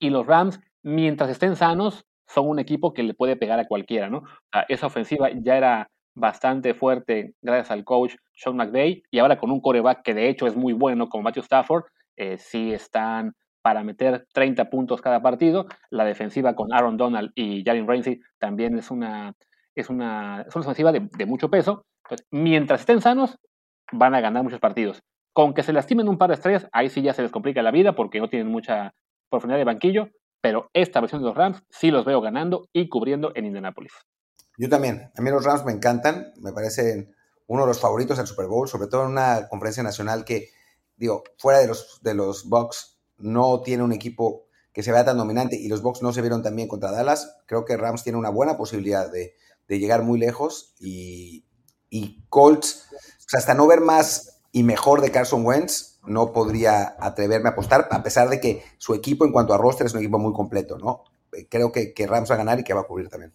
Y 0.00 0.10
los 0.10 0.26
Rams, 0.26 0.60
mientras 0.82 1.30
estén 1.30 1.56
sanos, 1.56 2.04
son 2.26 2.48
un 2.48 2.58
equipo 2.58 2.94
que 2.94 3.02
le 3.02 3.14
puede 3.14 3.36
pegar 3.36 3.58
a 3.60 3.66
cualquiera, 3.66 4.08
¿no? 4.08 4.24
esa 4.68 4.86
ofensiva 4.86 5.28
ya 5.32 5.56
era 5.56 5.90
bastante 6.14 6.74
fuerte 6.74 7.34
gracias 7.42 7.70
al 7.70 7.84
coach 7.84 8.14
Sean 8.34 8.56
McVay 8.56 9.02
y 9.10 9.18
ahora 9.18 9.38
con 9.38 9.50
un 9.50 9.60
coreback 9.60 10.02
que 10.02 10.14
de 10.14 10.28
hecho 10.28 10.46
es 10.46 10.56
muy 10.56 10.72
bueno 10.72 11.08
como 11.08 11.24
Matthew 11.24 11.42
Stafford, 11.42 11.84
eh, 12.16 12.38
sí 12.38 12.72
están 12.72 13.34
para 13.64 13.82
meter 13.82 14.26
30 14.34 14.68
puntos 14.68 15.00
cada 15.00 15.22
partido. 15.22 15.64
La 15.88 16.04
defensiva 16.04 16.54
con 16.54 16.70
Aaron 16.74 16.98
Donald 16.98 17.32
y 17.34 17.64
Jalen 17.64 17.88
Ramsey 17.88 18.20
también 18.38 18.76
es 18.76 18.90
una, 18.90 19.34
es 19.74 19.88
una, 19.88 20.44
es 20.46 20.54
una 20.54 20.64
ofensiva 20.64 20.92
de, 20.92 21.26
mucho 21.26 21.48
peso. 21.48 21.86
Mientras 22.30 22.80
estén 22.80 23.00
sanos, 23.00 23.38
van 23.90 24.14
a 24.14 24.20
ganar 24.20 24.42
muchos 24.42 24.60
partidos. 24.60 25.02
Con 25.32 25.54
que 25.54 25.62
se 25.62 25.72
lastimen 25.72 26.10
un 26.10 26.18
par 26.18 26.28
de 26.28 26.34
estrellas, 26.34 26.68
ahí 26.72 26.90
sí 26.90 27.00
ya 27.00 27.14
se 27.14 27.22
les 27.22 27.32
complica 27.32 27.62
la 27.62 27.70
vida 27.70 27.94
porque 27.94 28.20
no 28.20 28.28
tienen 28.28 28.48
mucha 28.48 28.92
profundidad 29.30 29.58
de 29.58 29.64
banquillo, 29.64 30.10
pero 30.42 30.68
esta 30.74 31.00
versión 31.00 31.22
de 31.22 31.28
los 31.28 31.36
Rams 31.36 31.62
sí 31.70 31.90
los 31.90 32.04
veo 32.04 32.20
ganando 32.20 32.68
y 32.70 32.90
cubriendo 32.90 33.32
en 33.34 33.46
Indianapolis. 33.46 33.94
Yo 34.58 34.68
también. 34.68 35.10
A 35.16 35.22
mí 35.22 35.30
los 35.30 35.42
Rams 35.42 35.64
me 35.64 35.72
encantan, 35.72 36.34
me 36.36 36.52
parecen 36.52 37.14
uno 37.46 37.62
de 37.62 37.68
los 37.68 37.80
favoritos 37.80 38.18
del 38.18 38.26
Super 38.26 38.46
Bowl, 38.46 38.68
sobre 38.68 38.88
todo 38.88 39.04
en 39.04 39.12
una 39.12 39.48
conferencia 39.48 39.82
nacional 39.82 40.26
que, 40.26 40.50
digo, 40.96 41.24
fuera 41.38 41.60
de 41.60 41.68
los, 41.68 42.02
de 42.02 42.12
los 42.12 42.46
Bucks, 42.46 42.93
no 43.18 43.60
tiene 43.62 43.82
un 43.82 43.92
equipo 43.92 44.46
que 44.72 44.82
se 44.82 44.92
vea 44.92 45.04
tan 45.04 45.16
dominante 45.16 45.56
y 45.56 45.68
los 45.68 45.82
Bucks 45.82 46.02
no 46.02 46.12
se 46.12 46.20
vieron 46.20 46.42
tan 46.42 46.56
bien 46.56 46.68
contra 46.68 46.90
Dallas, 46.90 47.38
creo 47.46 47.64
que 47.64 47.76
Rams 47.76 48.02
tiene 48.02 48.18
una 48.18 48.30
buena 48.30 48.56
posibilidad 48.56 49.10
de, 49.10 49.34
llegar 49.68 50.02
muy 50.02 50.18
lejos 50.18 50.74
y, 50.78 51.44
Colts, 52.28 52.88
hasta 53.32 53.54
no 53.54 53.66
ver 53.66 53.80
más 53.80 54.42
y 54.52 54.62
mejor 54.64 55.00
de 55.00 55.10
Carson 55.10 55.46
Wentz, 55.46 56.00
no 56.06 56.32
podría 56.32 56.96
atreverme 56.98 57.48
a 57.48 57.52
apostar, 57.52 57.88
a 57.90 58.02
pesar 58.02 58.28
de 58.28 58.40
que 58.40 58.62
su 58.78 58.94
equipo 58.94 59.24
en 59.24 59.32
cuanto 59.32 59.54
a 59.54 59.58
roster 59.58 59.86
es 59.86 59.94
un 59.94 60.00
equipo 60.00 60.18
muy 60.18 60.32
completo, 60.32 60.76
¿no? 60.76 61.04
Creo 61.48 61.72
que, 61.72 61.94
que 61.94 62.06
Rams 62.06 62.30
va 62.30 62.34
a 62.34 62.38
ganar 62.38 62.60
y 62.60 62.64
que 62.64 62.74
va 62.74 62.82
a 62.82 62.86
cubrir 62.86 63.08
también. 63.08 63.32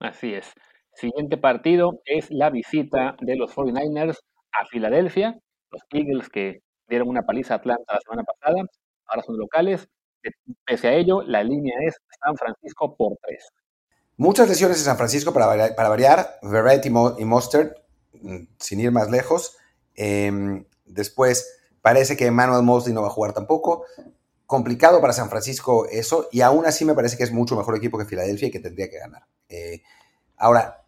Así 0.00 0.34
es. 0.34 0.52
Siguiente 0.92 1.36
partido 1.36 2.00
es 2.04 2.30
la 2.30 2.50
visita 2.50 3.16
de 3.20 3.36
los 3.36 3.54
49ers 3.54 4.18
a 4.52 4.66
Filadelfia, 4.66 5.38
los 5.70 5.82
Eagles 5.90 6.28
que 6.28 6.60
dieron 6.88 7.08
una 7.08 7.22
paliza 7.22 7.54
a 7.54 7.56
Atlanta 7.58 7.94
la 7.94 8.00
semana 8.00 8.24
pasada, 8.24 8.66
ahora 9.06 9.22
son 9.22 9.36
locales. 9.36 9.88
Pese 10.64 10.88
a 10.88 10.94
ello, 10.94 11.22
la 11.22 11.42
línea 11.42 11.74
es 11.86 11.96
San 12.20 12.36
Francisco 12.36 12.96
por 12.96 13.16
tres. 13.22 13.48
Muchas 14.16 14.48
lesiones 14.48 14.78
en 14.78 14.84
San 14.84 14.96
Francisco 14.96 15.32
para 15.32 15.46
variar, 15.46 15.74
para 15.76 16.74
y, 17.18 17.24
Mustard, 17.24 17.72
mm, 18.14 18.44
sin 18.58 18.80
ir 18.80 18.90
más 18.90 19.10
lejos. 19.10 19.56
Em, 19.94 20.64
después, 20.86 21.58
parece 21.82 22.16
que 22.16 22.30
Manuel 22.30 22.62
Mosley 22.62 22.94
no 22.94 23.02
va 23.02 23.08
a 23.08 23.10
jugar 23.10 23.34
tampoco. 23.34 23.84
Complicado 24.46 25.00
para 25.00 25.12
San 25.12 25.28
Francisco 25.28 25.86
eso, 25.86 26.28
y 26.32 26.40
aún 26.40 26.66
así 26.66 26.84
me 26.84 26.94
parece 26.94 27.16
que 27.16 27.24
es 27.24 27.32
mucho 27.32 27.56
mejor 27.56 27.76
equipo 27.76 27.98
que 27.98 28.04
Filadelfia 28.04 28.48
y 28.48 28.50
que 28.50 28.60
tendría 28.60 28.88
que 28.88 28.98
ganar. 28.98 29.26
Eh, 29.48 29.82
ahora, 30.36 30.84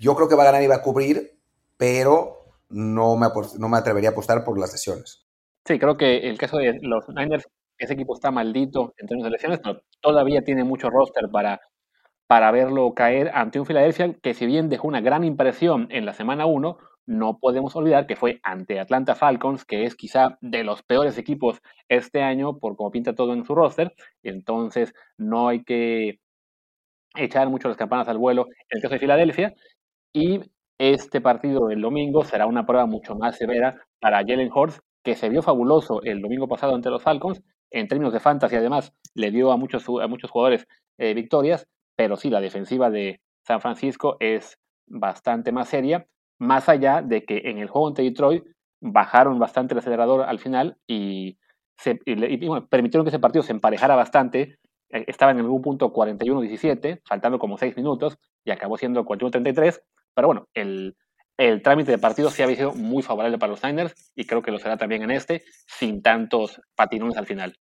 yo 0.00 0.16
creo 0.16 0.28
que 0.28 0.34
va 0.34 0.42
a 0.42 0.46
ganar 0.46 0.62
y 0.62 0.66
va 0.66 0.76
a 0.76 0.82
cubrir, 0.82 1.38
pero 1.76 2.52
no 2.68 3.16
me, 3.16 3.28
no 3.58 3.68
me 3.68 3.78
atrevería 3.78 4.10
a 4.10 4.12
apostar 4.12 4.44
por 4.44 4.58
las 4.58 4.72
lesiones. 4.72 5.25
Sí, 5.66 5.78
creo 5.78 5.96
que 5.96 6.28
el 6.28 6.38
caso 6.38 6.58
de 6.58 6.78
los 6.82 7.08
Niners, 7.08 7.48
ese 7.78 7.94
equipo 7.94 8.14
está 8.14 8.30
maldito 8.30 8.94
en 8.98 9.06
términos 9.08 9.26
de 9.26 9.32
lesiones, 9.32 9.60
pero 9.62 9.82
todavía 10.00 10.42
tiene 10.42 10.62
mucho 10.64 10.90
roster 10.90 11.28
para, 11.30 11.60
para 12.28 12.50
verlo 12.52 12.94
caer 12.94 13.30
ante 13.34 13.60
un 13.60 13.66
Philadelphia 13.66 14.14
que 14.22 14.34
si 14.34 14.46
bien 14.46 14.68
dejó 14.68 14.88
una 14.88 15.00
gran 15.00 15.24
impresión 15.24 15.88
en 15.90 16.06
la 16.06 16.14
semana 16.14 16.46
1, 16.46 16.78
no 17.06 17.38
podemos 17.40 17.76
olvidar 17.76 18.06
que 18.06 18.16
fue 18.16 18.40
ante 18.44 18.80
Atlanta 18.80 19.14
Falcons, 19.16 19.64
que 19.64 19.84
es 19.84 19.96
quizá 19.96 20.38
de 20.40 20.64
los 20.64 20.82
peores 20.82 21.18
equipos 21.18 21.60
este 21.88 22.22
año 22.22 22.58
por 22.58 22.76
cómo 22.76 22.90
pinta 22.92 23.14
todo 23.14 23.34
en 23.34 23.44
su 23.44 23.54
roster. 23.54 23.94
Entonces, 24.22 24.94
no 25.18 25.48
hay 25.48 25.64
que 25.64 26.20
echar 27.16 27.48
mucho 27.48 27.68
las 27.68 27.76
campanas 27.76 28.08
al 28.08 28.18
vuelo 28.18 28.46
en 28.48 28.76
el 28.78 28.82
caso 28.82 28.94
de 28.94 29.00
Filadelfia. 29.00 29.54
Y 30.14 30.40
este 30.78 31.20
partido 31.20 31.68
del 31.68 31.80
domingo 31.82 32.24
será 32.24 32.46
una 32.46 32.66
prueba 32.66 32.86
mucho 32.86 33.16
más 33.16 33.36
severa 33.36 33.76
para 34.00 34.18
Jalen 34.18 34.50
Hurts, 34.54 34.80
que 35.06 35.14
se 35.14 35.28
vio 35.28 35.40
fabuloso 35.40 36.02
el 36.02 36.20
domingo 36.20 36.48
pasado 36.48 36.74
ante 36.74 36.90
los 36.90 37.00
Falcons. 37.00 37.40
En 37.70 37.86
términos 37.86 38.12
de 38.12 38.18
fantasy, 38.18 38.56
además, 38.56 38.92
le 39.14 39.30
dio 39.30 39.52
a 39.52 39.56
muchos, 39.56 39.86
a 40.02 40.08
muchos 40.08 40.32
jugadores 40.32 40.66
eh, 40.98 41.14
victorias, 41.14 41.68
pero 41.94 42.16
sí, 42.16 42.28
la 42.28 42.40
defensiva 42.40 42.90
de 42.90 43.20
San 43.46 43.60
Francisco 43.60 44.16
es 44.18 44.58
bastante 44.88 45.52
más 45.52 45.68
seria 45.68 46.08
más 46.40 46.68
allá 46.68 47.02
de 47.02 47.24
que 47.24 47.42
en 47.44 47.58
el 47.58 47.68
juego 47.68 47.86
ante 47.86 48.02
Detroit 48.02 48.44
bajaron 48.80 49.38
bastante 49.38 49.74
el 49.74 49.78
acelerador 49.78 50.22
al 50.22 50.40
final 50.40 50.76
y, 50.88 51.38
se, 51.78 51.94
permitieron 52.68 53.04
que 53.04 53.10
ese 53.10 53.20
partido 53.20 53.44
se 53.44 53.52
emparejara 53.52 53.94
bastante. 53.94 54.58
Eh, 54.90 55.04
estaba 55.06 55.30
en 55.30 55.38
algún 55.38 55.62
punto 55.62 55.92
41-17, 55.92 57.00
faltando 57.04 57.38
como 57.38 57.58
6 57.58 57.76
minutos, 57.76 58.18
y 58.44 58.50
acabó 58.50 58.76
siendo 58.76 59.04
41-33. 59.04 59.82
Pero 60.14 60.26
bueno, 60.26 60.48
el, 60.52 60.96
el 61.36 61.62
trámite 61.62 61.90
de 61.90 61.98
partido 61.98 62.30
sí 62.30 62.42
había 62.42 62.56
sido 62.56 62.74
muy 62.74 63.02
favorable 63.02 63.38
para 63.38 63.50
los 63.50 63.62
Niners 63.62 63.94
y 64.14 64.26
creo 64.26 64.42
que 64.42 64.50
lo 64.50 64.58
será 64.58 64.76
también 64.76 65.02
en 65.02 65.10
este, 65.10 65.44
sin 65.66 66.02
tantos 66.02 66.60
patinones 66.74 67.16
al 67.16 67.26
final. 67.26 67.56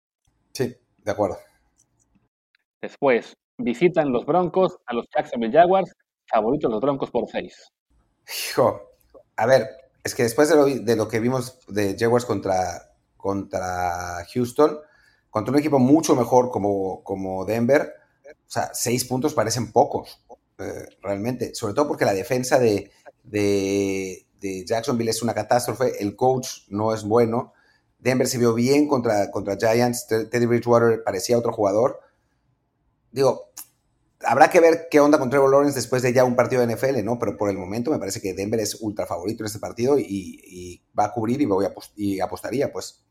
Sí, 0.54 0.76
de 1.04 1.12
acuerdo. 1.12 1.38
Después, 2.82 3.36
visitan 3.58 4.12
los 4.12 4.26
Broncos 4.26 4.78
a 4.86 4.94
los 4.94 5.08
Jacksonville 5.14 5.52
Jaguars, 5.52 5.92
favoritos 6.28 6.72
los 6.72 6.82
Broncos 6.82 7.12
por 7.12 7.28
6. 7.30 7.72
Hijo, 8.50 8.82
a 9.36 9.46
ver, 9.46 9.68
es 10.04 10.16
que 10.16 10.24
después 10.24 10.50
de 10.50 10.56
lo, 10.56 10.66
de 10.66 10.96
lo 10.96 11.08
que 11.08 11.20
vimos 11.20 11.60
de 11.68 11.96
Jaguars 12.00 12.26
contra, 12.26 12.94
contra 13.18 14.26
Houston, 14.34 14.80
contra 15.30 15.52
un 15.52 15.60
equipo 15.60 15.80
mucho 15.80 16.16
mejor 16.16 16.50
como, 16.50 17.04
como 17.04 17.44
Denver, 17.44 17.94
o 18.28 18.50
sea, 18.50 18.70
seis 18.74 19.04
puntos 19.06 19.34
parecen 19.34 19.72
pocos, 19.72 20.24
eh, 20.58 20.88
realmente, 21.02 21.54
sobre 21.54 21.74
todo 21.74 21.88
porque 21.88 22.06
la 22.06 22.14
defensa 22.14 22.60
de, 22.60 22.92
de, 23.24 24.26
Jacksonville 24.66 25.10
es 25.10 25.24
una 25.24 25.34
catástrofe, 25.34 26.02
el 26.02 26.16
coach 26.16 26.68
no 26.70 26.94
es 26.94 27.04
bueno, 27.04 27.54
Denver 28.00 28.28
se 28.28 28.38
vio 28.38 28.54
bien 28.54 28.88
contra, 28.88 29.32
contra 29.32 29.58
Giants, 29.58 30.08
Teddy 30.08 30.46
Bridgewater 30.46 31.04
parecía 31.04 31.38
otro 31.38 31.52
jugador. 31.52 32.00
Digo, 33.12 33.50
habrá 34.24 34.50
que 34.50 34.60
ver 34.60 34.88
qué 34.92 35.00
onda 35.00 35.18
con 35.18 35.30
Trevor 35.30 35.50
Lawrence 35.50 35.76
después 35.76 36.02
de 36.04 36.14
ya 36.14 36.24
un 36.24 36.36
partido 36.36 36.66
de 36.66 36.74
NFL, 36.74 37.04
¿no? 37.04 37.18
Pero 37.18 37.36
por 37.36 37.50
el 37.50 37.58
momento 37.58 37.92
me 37.92 38.00
parece 38.00 38.22
que 38.22 38.34
Denver 38.34 38.60
es 38.60 38.80
ultra 38.82 39.06
favorito 39.06 39.44
en 39.44 39.48
este 39.48 39.60
partido 39.60 39.98
y, 39.98 40.82
va 40.98 41.06
a 41.06 41.12
cubrir 41.12 41.42
y, 41.42 41.46
voy 41.46 41.66
a 41.66 41.74
y 41.96 42.20
apostaría, 42.20 42.72
pues. 42.72 43.04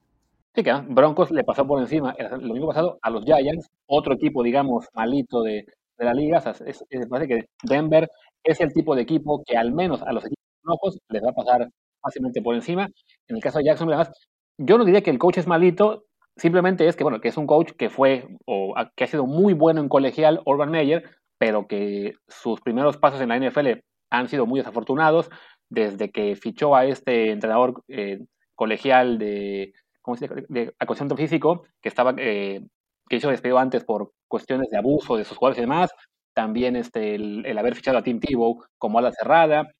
Sí, 0.54 0.62
que 0.62 0.72
Broncos 0.88 1.30
le 1.32 1.42
pasó 1.42 1.66
por 1.66 1.80
encima 1.80 2.14
el 2.16 2.30
domingo 2.30 2.68
pasado 2.68 2.98
a 3.02 3.10
los 3.10 3.24
Giants, 3.24 3.68
otro 3.86 4.14
equipo, 4.14 4.42
digamos, 4.42 4.86
malito 4.94 5.42
de, 5.42 5.66
la 5.98 6.14
liga. 6.14 6.42
me 6.90 7.06
parece 7.06 7.28
que 7.28 7.46
Denver 7.62 8.08
es 8.42 8.60
el 8.60 8.72
tipo 8.72 8.94
de 8.94 9.02
equipo 9.02 9.42
que 9.44 9.56
al 9.56 9.72
menos 9.72 10.02
a 10.02 10.12
los 10.12 10.24
equipos 10.24 10.44
rojos 10.62 10.98
les 11.08 11.22
va 11.22 11.30
a 11.30 11.34
pasar 11.34 11.68
fácilmente 12.00 12.42
por 12.42 12.54
encima. 12.54 12.88
En 13.28 13.36
el 13.36 13.42
caso 13.42 13.58
de 13.58 13.64
Jackson, 13.64 13.88
además, 13.88 14.10
yo 14.58 14.78
no 14.78 14.84
diría 14.84 15.02
que 15.02 15.10
el 15.10 15.18
coach 15.18 15.38
es 15.38 15.46
malito, 15.46 16.04
Simplemente 16.36 16.88
es 16.88 16.96
que, 16.96 17.04
bueno, 17.04 17.20
que 17.20 17.28
es 17.28 17.36
un 17.36 17.46
coach 17.46 17.72
que 17.72 17.90
fue 17.90 18.26
o 18.46 18.74
que 18.96 19.04
ha 19.04 19.06
sido 19.06 19.26
muy 19.26 19.54
bueno 19.54 19.80
en 19.80 19.88
colegial, 19.88 20.42
Urban 20.44 20.70
Meyer, 20.70 21.04
pero 21.38 21.68
que 21.68 22.14
sus 22.26 22.60
primeros 22.60 22.96
pasos 22.96 23.20
en 23.20 23.28
la 23.28 23.38
NFL 23.38 23.80
han 24.10 24.28
sido 24.28 24.46
muy 24.46 24.58
desafortunados 24.58 25.30
desde 25.68 26.10
que 26.10 26.34
fichó 26.34 26.74
a 26.74 26.86
este 26.86 27.30
entrenador 27.30 27.82
eh, 27.88 28.18
colegial 28.56 29.18
de, 29.18 29.74
¿cómo 30.02 30.16
se 30.16 30.28
de 30.48 30.74
acondicionamiento 30.78 31.16
físico, 31.16 31.62
que 31.80 31.88
estaba 31.88 32.14
eh, 32.18 32.66
que 33.08 33.16
hizo 33.16 33.30
despido 33.30 33.58
antes 33.58 33.84
por 33.84 34.12
cuestiones 34.28 34.68
de 34.70 34.78
abuso 34.78 35.16
de 35.16 35.24
sus 35.24 35.36
jugadores 35.36 35.58
y 35.58 35.62
demás. 35.62 35.90
También 36.34 36.76
este, 36.76 37.14
el, 37.14 37.46
el 37.46 37.58
haber 37.58 37.74
fichado 37.74 37.98
a 37.98 38.02
Tim 38.02 38.20
Tebow 38.20 38.64
como 38.78 38.98
ala 38.98 39.12
cerrada. 39.12 39.70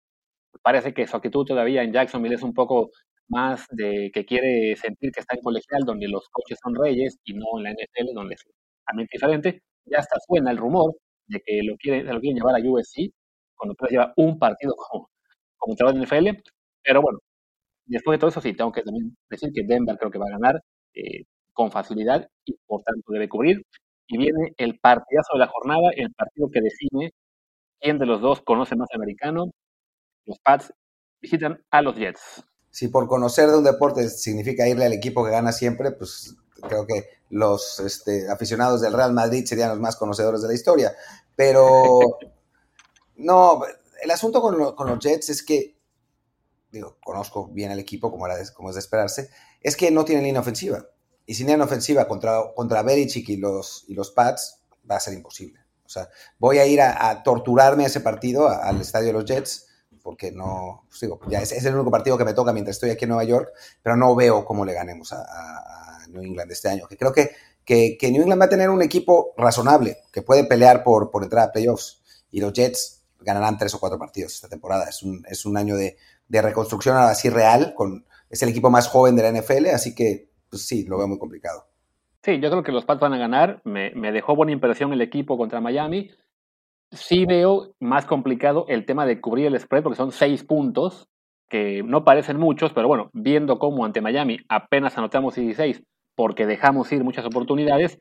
Parece 0.62 0.94
que 0.94 1.06
su 1.06 1.16
actitud 1.16 1.44
todavía 1.46 1.82
en 1.82 1.92
Jacksonville 1.92 2.36
es 2.36 2.42
un 2.42 2.54
poco 2.54 2.90
más 3.28 3.66
de 3.70 4.10
que 4.12 4.24
quiere 4.24 4.76
sentir 4.76 5.10
que 5.12 5.20
está 5.20 5.36
en 5.36 5.42
colegial 5.42 5.82
donde 5.84 6.08
los 6.08 6.28
coches 6.30 6.58
son 6.62 6.74
reyes 6.74 7.18
y 7.24 7.34
no 7.34 7.46
en 7.58 7.64
la 7.64 7.70
NFL 7.72 8.14
donde 8.14 8.34
es 8.34 8.44
ambiente 8.86 9.16
diferente. 9.16 9.62
Ya 9.86 9.98
hasta 9.98 10.16
suena 10.26 10.50
el 10.50 10.58
rumor 10.58 10.94
de 11.26 11.40
que 11.44 11.62
lo 11.62 11.76
quieren, 11.76 12.06
lo 12.06 12.20
quieren 12.20 12.36
llevar 12.38 12.56
a 12.56 12.64
USC 12.64 13.10
cuando 13.56 13.74
llevar 13.88 14.12
un 14.16 14.38
partido 14.38 14.74
como, 14.76 15.08
como 15.56 15.72
entrenador 15.72 16.00
de 16.00 16.06
NFL. 16.06 16.42
Pero 16.82 17.02
bueno, 17.02 17.18
después 17.86 18.16
de 18.16 18.20
todo 18.20 18.30
eso 18.30 18.40
sí, 18.40 18.54
tengo 18.54 18.72
que 18.72 18.82
también 18.82 19.16
decir 19.30 19.50
que 19.54 19.62
Denver 19.66 19.96
creo 19.98 20.10
que 20.10 20.18
va 20.18 20.26
a 20.28 20.38
ganar 20.38 20.60
eh, 20.94 21.24
con 21.54 21.72
facilidad 21.72 22.28
y 22.44 22.54
por 22.66 22.82
tanto 22.82 23.12
debe 23.12 23.28
cubrir. 23.28 23.62
Y 24.06 24.18
viene 24.18 24.52
el 24.58 24.78
partidazo 24.78 25.34
de 25.34 25.38
la 25.38 25.48
jornada, 25.48 25.90
el 25.96 26.12
partido 26.12 26.50
que 26.52 26.60
define 26.60 27.12
quién 27.80 27.98
de 27.98 28.06
los 28.06 28.20
dos 28.20 28.42
conoce 28.42 28.76
más 28.76 28.88
americano. 28.94 29.46
Los 30.26 30.38
Pats 30.40 30.72
visitan 31.22 31.62
a 31.70 31.80
los 31.80 31.96
Jets 31.96 32.44
si 32.74 32.88
por 32.88 33.06
conocer 33.06 33.48
de 33.48 33.58
un 33.58 33.62
deporte 33.62 34.08
significa 34.08 34.66
irle 34.66 34.86
al 34.86 34.92
equipo 34.92 35.24
que 35.24 35.30
gana 35.30 35.52
siempre, 35.52 35.92
pues 35.92 36.34
creo 36.60 36.84
que 36.88 37.08
los 37.30 37.78
este, 37.78 38.28
aficionados 38.28 38.80
del 38.80 38.92
Real 38.92 39.12
Madrid 39.12 39.44
serían 39.46 39.68
los 39.68 39.78
más 39.78 39.94
conocedores 39.94 40.42
de 40.42 40.48
la 40.48 40.54
historia. 40.54 40.92
Pero 41.36 42.00
no, 43.14 43.62
el 44.02 44.10
asunto 44.10 44.42
con, 44.42 44.58
los 44.88 44.98
Jets 44.98 45.28
es 45.28 45.44
que, 45.44 45.78
digo, 46.72 46.96
conozco 47.00 47.46
bien 47.46 47.70
al 47.70 47.78
equipo, 47.78 48.10
como, 48.10 48.26
era 48.26 48.34
como 48.52 48.70
es 48.70 48.74
de 48.74 48.80
esperarse, 48.80 49.30
es 49.60 49.76
que 49.76 49.92
no 49.92 50.04
tienen 50.04 50.24
línea 50.24 50.40
ofensiva. 50.40 50.84
Y 51.26 51.34
sin 51.34 51.46
línea 51.46 51.64
ofensiva 51.64 52.06
contra, 52.06 52.52
contra 52.54 52.82
Belichick 52.82 53.28
y 53.30 53.36
los, 53.36 53.84
y 53.88 53.94
los 53.94 54.10
Pats 54.10 54.60
va 54.90 54.96
a 54.96 55.00
ser 55.00 55.14
imposible. 55.14 55.60
O 55.86 55.88
sea, 55.88 56.08
voy 56.38 56.58
a 56.58 56.66
ir 56.66 56.80
a, 56.80 57.22
torturarme 57.22 57.84
ese 57.84 58.00
partido 58.00 58.48
al 58.48 58.80
estadio 58.80 59.08
de 59.08 59.12
los 59.12 59.24
Jets 59.24 59.66
porque 60.04 60.30
no, 60.30 60.84
pues 60.86 61.00
digo, 61.00 61.18
ya 61.28 61.40
es, 61.40 61.64
el 61.64 61.74
único 61.74 61.90
partido 61.90 62.18
que 62.18 62.26
me 62.26 62.34
toca 62.34 62.52
mientras 62.52 62.76
estoy 62.76 62.90
aquí 62.90 63.06
en 63.06 63.08
Nueva 63.08 63.24
York, 63.24 63.48
pero 63.82 63.96
no 63.96 64.14
veo 64.14 64.44
cómo 64.44 64.66
le 64.66 64.74
ganemos 64.74 65.14
a, 65.14 66.06
New 66.10 66.22
England 66.22 66.52
este 66.52 66.68
año. 66.68 66.86
Que 66.86 66.98
creo 66.98 67.10
que, 67.10 67.30
que, 67.64 68.10
New 68.12 68.20
England 68.20 68.40
va 68.40 68.44
a 68.44 68.50
tener 68.50 68.68
un 68.68 68.82
equipo 68.82 69.32
razonable, 69.38 70.02
que 70.12 70.20
puede 70.20 70.44
pelear 70.44 70.84
por, 70.84 71.10
por 71.10 71.24
entrar 71.24 71.48
a 71.48 71.52
playoffs, 71.52 72.02
y 72.30 72.40
los 72.40 72.52
Jets 72.52 73.02
ganarán 73.18 73.56
tres 73.56 73.72
o 73.72 73.80
cuatro 73.80 73.98
partidos 73.98 74.34
esta 74.34 74.48
temporada. 74.48 74.84
Es 74.84 75.02
un, 75.02 75.24
es 75.26 75.46
un 75.46 75.56
año 75.56 75.74
de, 75.74 75.96
de 76.28 76.42
reconstrucción 76.42 76.98
así 76.98 77.30
real, 77.30 77.72
con, 77.74 78.04
es 78.28 78.42
el 78.42 78.50
equipo 78.50 78.68
más 78.68 78.88
joven 78.88 79.16
de 79.16 79.22
la 79.22 79.40
NFL, 79.40 79.68
así 79.68 79.94
que 79.94 80.28
pues 80.54 80.66
sí, 80.66 80.84
lo 80.86 80.98
veo 80.98 81.08
muy 81.08 81.18
complicado. 81.18 81.64
Sí, 82.22 82.40
yo 82.40 82.50
creo 82.50 82.62
que 82.62 82.72
los 82.72 82.84
Pats 82.84 83.00
van 83.00 83.12
a 83.12 83.18
ganar. 83.18 83.60
Me, 83.64 83.90
me, 83.90 84.12
dejó 84.12 84.34
buena 84.34 84.52
impresión 84.52 84.92
el 84.92 85.00
equipo 85.00 85.36
contra 85.36 85.60
Miami 85.60 86.10
sí 86.94 87.26
veo 87.26 87.74
más 87.80 88.06
complicado 88.06 88.66
el 88.68 88.86
tema 88.86 89.06
de 89.06 89.20
cubrir 89.20 89.46
el 89.46 89.58
spread 89.58 89.82
porque 89.82 89.96
son 89.96 90.12
seis 90.12 90.44
puntos, 90.44 91.08
que 91.48 91.82
no 91.82 92.04
parecen 92.04 92.38
muchos, 92.38 92.72
pero 92.72 92.88
bueno, 92.88 93.10
viendo 93.12 93.58
cómo 93.58 93.84
ante 93.84 94.00
Miami 94.00 94.38
apenas 94.48 94.96
anotamos 94.96 95.34
16 95.34 95.82
porque 96.14 96.46
dejamos 96.46 96.90
ir 96.92 97.04
muchas 97.04 97.26
oportunidades, 97.26 97.98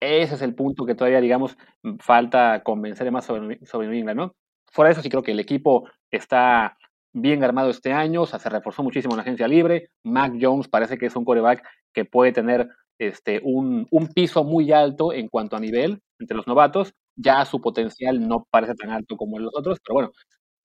ese 0.00 0.34
es 0.34 0.42
el 0.42 0.54
punto 0.54 0.84
que 0.84 0.94
todavía, 0.94 1.20
digamos, 1.20 1.56
falta 2.00 2.62
convencer 2.62 3.10
más 3.10 3.24
sobre, 3.24 3.64
sobre 3.64 3.88
New 3.88 4.14
¿no? 4.14 4.34
Fuera 4.70 4.88
de 4.88 4.92
eso, 4.92 5.02
sí 5.02 5.08
creo 5.08 5.22
que 5.22 5.32
el 5.32 5.40
equipo 5.40 5.88
está 6.10 6.76
bien 7.16 7.42
armado 7.42 7.70
este 7.70 7.92
año, 7.92 8.22
o 8.22 8.26
sea, 8.26 8.38
se 8.38 8.48
reforzó 8.48 8.82
muchísimo 8.82 9.14
en 9.14 9.18
la 9.18 9.22
agencia 9.22 9.48
libre. 9.48 9.90
Mac 10.04 10.34
Jones 10.40 10.68
parece 10.68 10.98
que 10.98 11.06
es 11.06 11.16
un 11.16 11.24
coreback 11.24 11.66
que 11.92 12.04
puede 12.04 12.32
tener 12.32 12.68
este, 12.98 13.40
un, 13.42 13.86
un 13.90 14.08
piso 14.08 14.44
muy 14.44 14.72
alto 14.72 15.12
en 15.12 15.28
cuanto 15.28 15.56
a 15.56 15.60
nivel 15.60 16.00
entre 16.18 16.36
los 16.36 16.46
novatos. 16.46 16.94
Ya 17.16 17.44
su 17.44 17.60
potencial 17.60 18.26
no 18.26 18.46
parece 18.50 18.74
tan 18.74 18.90
alto 18.90 19.16
como 19.16 19.38
los 19.38 19.52
otros, 19.54 19.78
pero 19.82 19.94
bueno, 19.94 20.12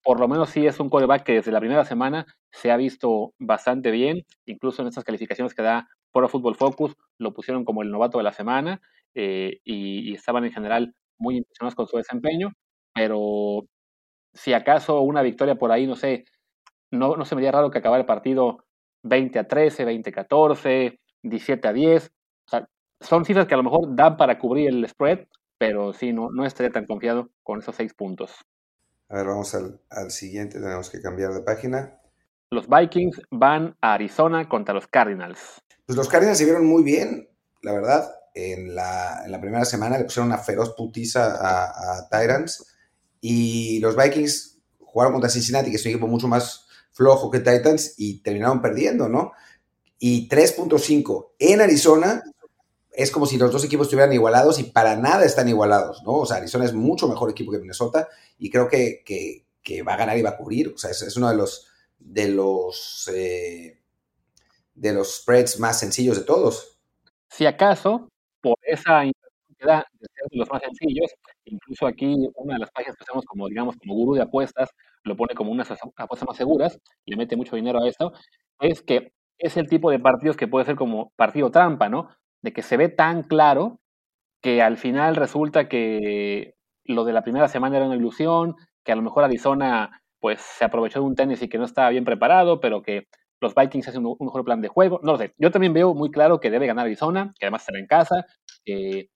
por 0.03 0.19
lo 0.19 0.27
menos 0.27 0.49
sí 0.49 0.65
es 0.65 0.79
un 0.79 0.89
coreback 0.89 1.23
que 1.23 1.33
desde 1.33 1.51
la 1.51 1.59
primera 1.59 1.85
semana 1.85 2.25
se 2.51 2.71
ha 2.71 2.77
visto 2.77 3.33
bastante 3.39 3.91
bien, 3.91 4.25
incluso 4.45 4.81
en 4.81 4.87
estas 4.87 5.03
calificaciones 5.03 5.53
que 5.53 5.61
da 5.61 5.87
Pro 6.11 6.27
Football 6.27 6.55
Focus 6.55 6.95
lo 7.17 7.33
pusieron 7.33 7.63
como 7.65 7.81
el 7.81 7.91
novato 7.91 8.17
de 8.17 8.23
la 8.23 8.33
semana 8.33 8.81
eh, 9.15 9.59
y, 9.63 10.13
estaban 10.13 10.43
en 10.45 10.51
general 10.51 10.93
muy 11.17 11.37
impresionados 11.37 11.75
con 11.75 11.87
su 11.87 11.97
desempeño, 11.97 12.51
pero 12.93 13.65
si 14.33 14.53
acaso 14.53 15.01
una 15.01 15.21
victoria 15.21 15.55
por 15.55 15.71
ahí, 15.71 15.87
no 15.87 15.95
sé, 15.95 16.25
no, 16.91 17.15
no 17.15 17.25
se 17.25 17.35
me 17.35 17.39
haría 17.39 17.53
raro 17.53 17.71
que 17.71 17.79
acabara 17.79 18.01
el 18.01 18.05
partido 18.05 18.65
20 19.03 19.39
a 19.39 19.47
13, 19.47 19.85
20 19.85 20.09
a 20.09 20.13
14, 20.13 20.99
17 21.23 21.67
a 21.67 21.73
10, 21.73 22.05
o 22.07 22.49
sea, 22.49 22.69
son 22.99 23.25
cifras 23.25 23.47
que 23.47 23.53
a 23.53 23.57
lo 23.57 23.63
mejor 23.63 23.95
dan 23.95 24.17
para 24.17 24.37
cubrir 24.37 24.69
el 24.69 24.87
spread, 24.87 25.27
pero 25.57 25.93
sí, 25.93 26.13
no, 26.13 26.29
no 26.31 26.45
estaría 26.45 26.71
tan 26.71 26.85
confiado 26.85 27.29
con 27.43 27.59
esos 27.59 27.75
seis 27.75 27.93
puntos. 27.93 28.31
A 29.09 29.15
ver, 29.15 29.27
vamos 29.27 29.53
al, 29.55 30.11
siguiente, 30.11 30.59
tenemos 30.59 30.89
que 30.89 31.01
cambiar 31.01 31.33
de 31.33 31.41
página. 31.41 31.99
Los 32.49 32.67
Vikings 32.67 33.21
van 33.29 33.75
a 33.81 33.93
Arizona 33.93 34.47
contra 34.47 34.73
los 34.73 34.87
Cardinals. 34.87 35.61
Pues 35.85 35.97
los 35.97 36.07
Cardinals 36.07 36.37
se 36.37 36.45
vieron 36.45 36.65
muy 36.65 36.83
bien, 36.83 37.29
la 37.61 37.73
verdad. 37.73 38.09
En 38.33 38.73
la, 38.73 39.37
primera 39.41 39.65
semana 39.65 39.97
le 39.97 40.05
pusieron 40.05 40.27
una 40.27 40.37
feroz 40.37 40.73
putiza 40.75 41.35
a, 41.35 41.65
a 41.97 42.09
Tyrants. 42.09 42.65
Y 43.19 43.79
los 43.81 43.95
Vikings 43.95 44.61
jugaron 44.79 45.13
contra 45.13 45.29
Cincinnati, 45.29 45.69
que 45.69 45.75
es 45.75 45.85
un 45.85 45.91
equipo 45.91 46.07
mucho 46.07 46.27
más 46.27 46.67
flojo 47.01 47.31
que 47.31 47.39
Titans 47.39 47.95
y 47.97 48.19
terminaron 48.19 48.61
perdiendo, 48.61 49.09
¿no? 49.09 49.31
Y 49.97 50.29
3.5 50.29 51.31
en 51.39 51.61
Arizona 51.61 52.23
es 52.91 53.09
como 53.09 53.25
si 53.25 53.39
los 53.39 53.51
dos 53.51 53.65
equipos 53.65 53.87
estuvieran 53.87 54.13
igualados 54.13 54.59
y 54.59 54.65
para 54.65 54.95
nada 54.95 55.25
están 55.25 55.49
igualados, 55.49 56.03
¿no? 56.03 56.11
O 56.11 56.25
sea, 56.27 56.37
Arizona 56.37 56.65
es 56.65 56.73
mucho 56.73 57.07
mejor 57.07 57.31
equipo 57.31 57.51
que 57.51 57.57
Minnesota 57.57 58.07
y 58.37 58.51
creo 58.51 58.67
que, 58.67 59.03
que, 59.03 59.81
va 59.81 59.95
a 59.95 59.97
ganar 59.97 60.15
y 60.15 60.21
va 60.21 60.31
a 60.31 60.37
cubrir. 60.37 60.73
O 60.75 60.77
sea, 60.77 60.91
es, 60.91 61.17
uno 61.17 61.29
de 61.29 61.35
los 61.35 61.67
de 61.97 62.27
los 62.27 63.09
eh, 63.11 63.79
de 64.75 64.93
los 64.93 65.21
spreads 65.21 65.59
más 65.59 65.79
sencillos 65.79 66.17
de 66.17 66.23
todos. 66.23 66.77
Si 67.31 67.47
acaso, 67.47 68.09
por 68.41 68.57
esa 68.61 69.05
da 69.65 69.85
de 69.93 70.07
ser 70.13 70.25
de 70.29 70.37
los 70.37 70.49
más 70.49 70.61
sencillos, 70.61 71.11
incluso 71.45 71.87
aquí 71.87 72.15
una 72.35 72.55
de 72.55 72.59
las 72.59 72.71
páginas 72.71 72.95
que 72.97 73.03
hacemos 73.03 73.25
como, 73.25 73.47
digamos, 73.47 73.75
como 73.77 73.95
gurú 73.95 74.13
de 74.15 74.21
apuestas, 74.21 74.69
lo 75.03 75.15
pone 75.15 75.33
como 75.35 75.51
unas 75.51 75.71
apuestas 75.71 76.27
más 76.27 76.37
seguras, 76.37 76.79
le 77.05 77.17
mete 77.17 77.35
mucho 77.35 77.55
dinero 77.55 77.81
a 77.81 77.87
esto, 77.87 78.13
es 78.59 78.81
que 78.81 79.13
es 79.39 79.57
el 79.57 79.67
tipo 79.67 79.89
de 79.91 79.99
partidos 79.99 80.37
que 80.37 80.47
puede 80.47 80.65
ser 80.65 80.75
como 80.75 81.11
partido 81.15 81.51
trampa, 81.51 81.89
¿no? 81.89 82.09
De 82.41 82.53
que 82.53 82.61
se 82.61 82.77
ve 82.77 82.89
tan 82.89 83.23
claro 83.23 83.79
que 84.41 84.61
al 84.61 84.77
final 84.77 85.15
resulta 85.15 85.67
que 85.67 86.55
lo 86.85 87.05
de 87.05 87.13
la 87.13 87.23
primera 87.23 87.47
semana 87.47 87.77
era 87.77 87.85
una 87.85 87.95
ilusión, 87.95 88.55
que 88.83 88.91
a 88.91 88.95
lo 88.95 89.01
mejor 89.01 89.23
Arizona 89.23 90.01
pues 90.19 90.41
se 90.41 90.65
aprovechó 90.65 90.99
de 90.99 91.05
un 91.05 91.15
tenis 91.15 91.41
y 91.41 91.49
que 91.49 91.57
no 91.57 91.65
estaba 91.65 91.89
bien 91.89 92.05
preparado, 92.05 92.59
pero 92.59 92.81
que 92.83 93.07
los 93.41 93.55
Vikings 93.55 93.87
hacen 93.87 94.05
un, 94.05 94.15
mejor 94.19 94.45
plan 94.45 94.61
de 94.61 94.67
juego. 94.67 94.99
No 95.03 95.13
lo 95.13 95.17
sé. 95.17 95.33
Yo 95.37 95.51
también 95.51 95.73
veo 95.73 95.95
muy 95.95 96.11
claro 96.11 96.39
que 96.39 96.51
debe 96.51 96.67
ganar 96.67 96.85
Arizona, 96.85 97.33
que 97.39 97.47
además 97.47 97.63
estará 97.63 97.79
en 97.79 97.87
casa, 97.87 98.25
que 98.63 99.09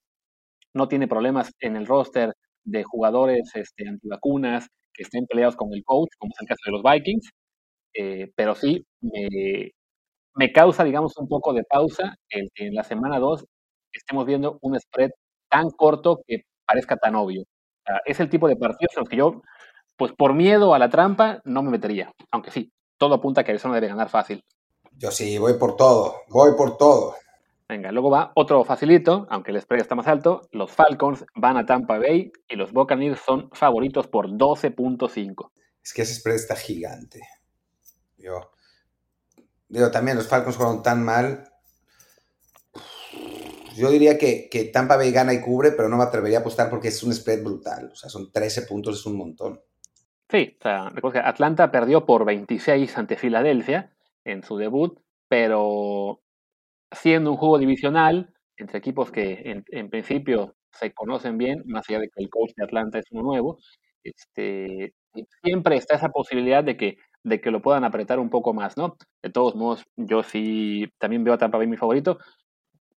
no 0.76 0.88
tiene 0.88 1.08
problemas 1.08 1.52
en 1.60 1.76
el 1.76 1.88
roster 1.88 2.34
de 2.64 2.84
jugadores 2.84 3.52
este, 3.56 3.88
antivacunas 3.88 4.68
que 4.94 5.04
estén 5.04 5.26
peleados 5.26 5.56
con 5.56 5.74
el 5.74 5.84
coach, 5.84 6.10
como 6.20 6.32
es 6.34 6.42
el 6.42 6.48
caso 6.48 6.62
de 6.66 6.72
los 6.72 6.84
Vikings. 6.84 7.30
Eh, 7.94 8.32
pero 8.36 8.56
sí, 8.56 8.86
me, 9.02 10.52
causa, 10.52 10.84
digamos, 10.84 11.18
un 11.18 11.28
poco 11.28 11.54
de 11.54 11.64
pausa 11.64 12.16
en 12.30 12.76
la 12.76 12.84
semana 12.84 13.20
2 13.20 13.46
estemos 13.98 14.26
viendo 14.26 14.58
un 14.62 14.80
spread 14.80 15.12
tan 15.50 15.70
corto 15.72 16.22
que 16.28 16.44
parezca 16.66 16.98
tan 16.98 17.16
obvio. 17.16 17.44
es 18.06 18.20
el 18.20 18.30
tipo 18.30 18.48
de 18.48 18.56
partidos 18.56 18.94
en 18.96 19.02
los 19.02 19.10
que 19.10 19.18
yo, 19.18 19.42
pues 19.96 20.12
por 20.18 20.34
miedo 20.34 20.74
a 20.74 20.80
la 20.80 20.90
trampa, 20.90 21.42
no 21.46 21.64
me 21.64 21.72
metería. 21.72 22.12
Aunque 22.32 22.52
sí, 22.52 22.72
todo 22.98 23.16
apunta 23.16 23.42
a 23.42 23.44
que 23.44 23.52
Arizona 23.52 23.76
debe 23.76 23.88
ganar 23.88 24.10
fácil. 24.10 24.44
Yo 24.98 25.12
sí, 25.12 25.38
voy 25.38 25.54
por 25.54 25.76
todo, 25.76 26.22
voy 26.30 26.56
por 26.58 26.78
todo. 26.78 27.16
Venga, 27.68 27.92
luego 27.92 28.12
va 28.12 28.32
otro 28.36 28.64
facilito, 28.64 29.26
aunque 29.30 29.50
el 29.50 29.60
spread 29.60 29.82
está 29.82 29.96
más 29.96 30.08
alto. 30.08 30.48
Los 30.52 30.72
Falcons 30.72 31.26
van 31.34 31.58
a 31.58 31.66
Tampa 31.66 31.98
Bay 31.98 32.32
y 32.48 32.56
los 32.56 32.72
Buccaneers 32.72 33.20
son 33.20 33.50
favoritos 33.54 34.08
por 34.08 34.30
12.5. 34.30 35.52
Es 35.84 35.94
que 35.94 36.04
ese 36.04 36.14
spread 36.14 36.36
está 36.36 36.56
gigante. 36.56 37.22
Yo, 38.18 38.52
digo, 39.68 39.90
también 39.90 40.18
los 40.18 40.28
Falcons 40.28 40.58
jugaron 40.58 40.84
tan 40.84 41.04
mal. 41.04 41.50
Yo 43.76 43.90
diría 43.90 44.18
que, 44.18 44.48
que, 44.50 44.66
Tampa 44.66 44.96
Bay 44.96 45.12
gana 45.12 45.34
y 45.34 45.42
cubre, 45.42 45.72
pero 45.72 45.90
no 45.90 45.98
me 45.98 46.04
atrevería 46.04 46.38
a 46.38 46.42
apostar 46.42 46.70
porque 46.70 46.90
es 46.90 47.02
un 47.02 47.14
spread 47.14 47.44
brutal. 47.44 47.90
O 47.92 47.96
sea, 47.96 48.10
son 48.12 48.32
13 48.32 48.62
puntos, 48.64 49.00
es 49.00 49.06
un 49.08 49.18
montón. 49.18 49.60
Sí, 50.30 50.56
o 50.60 50.64
sea, 50.64 50.90
recuerda 50.90 51.22
que 51.22 51.30
Atlanta 51.30 51.72
perdió 51.72 52.06
por 52.06 52.26
26 52.26 52.98
ante 52.98 53.18
Filadelfia 53.18 53.92
en 54.24 54.44
su 54.44 54.58
debut, 54.58 55.00
pero 55.28 56.22
siendo 56.92 57.32
un 57.32 57.38
juego 57.38 57.58
divisional 57.60 58.34
entre 58.58 58.78
equipos 58.80 59.12
que 59.12 59.64
en, 59.70 59.90
principio 59.90 60.56
se 60.72 60.94
conocen 60.94 61.38
bien, 61.38 61.64
más 61.66 61.90
allá 61.90 62.00
de 62.00 62.10
que 62.10 62.24
el 62.24 62.30
coach 62.30 62.52
de 62.56 62.64
Atlanta 62.64 63.00
es 63.00 63.06
uno 63.12 63.24
nuevo, 63.24 63.60
este, 64.04 64.94
siempre 65.44 65.78
está 65.78 65.96
esa 65.96 66.10
posibilidad 66.10 66.64
de 66.64 66.78
que, 66.78 66.98
de 67.24 67.42
que 67.42 67.52
lo 67.52 67.62
puedan 67.62 67.84
apretar 67.84 68.20
un 68.20 68.30
poco 68.30 68.54
más, 68.54 68.78
¿no? 68.78 68.98
De 69.22 69.30
todos 69.30 69.56
modos, 69.56 69.84
yo 69.96 70.24
sí 70.24 70.88
también 71.00 71.24
veo 71.24 71.34
a 71.34 71.38
Tampa 71.38 71.58
Bay 71.58 71.68
mi 71.68 71.78
favorito. 71.78 72.20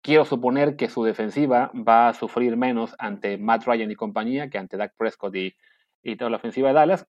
Quiero 0.02 0.26
suponer 0.26 0.76
que 0.78 0.90
su 0.90 1.04
defensiva 1.04 1.72
va 1.76 2.10
a 2.10 2.14
sufrir 2.14 2.58
menos 2.58 2.96
ante 3.00 3.38
Matt 3.38 3.66
Ryan 3.66 3.92
y 3.92 3.96
compañía 3.96 4.50
que 4.50 4.58
ante 4.58 4.78
Dak 4.78 4.94
Prescott 4.98 5.36
y, 5.36 5.56
y 6.04 6.16
toda 6.18 6.30
la 6.32 6.38
ofensiva 6.38 6.70
de 6.70 6.76
Dallas. 6.76 7.08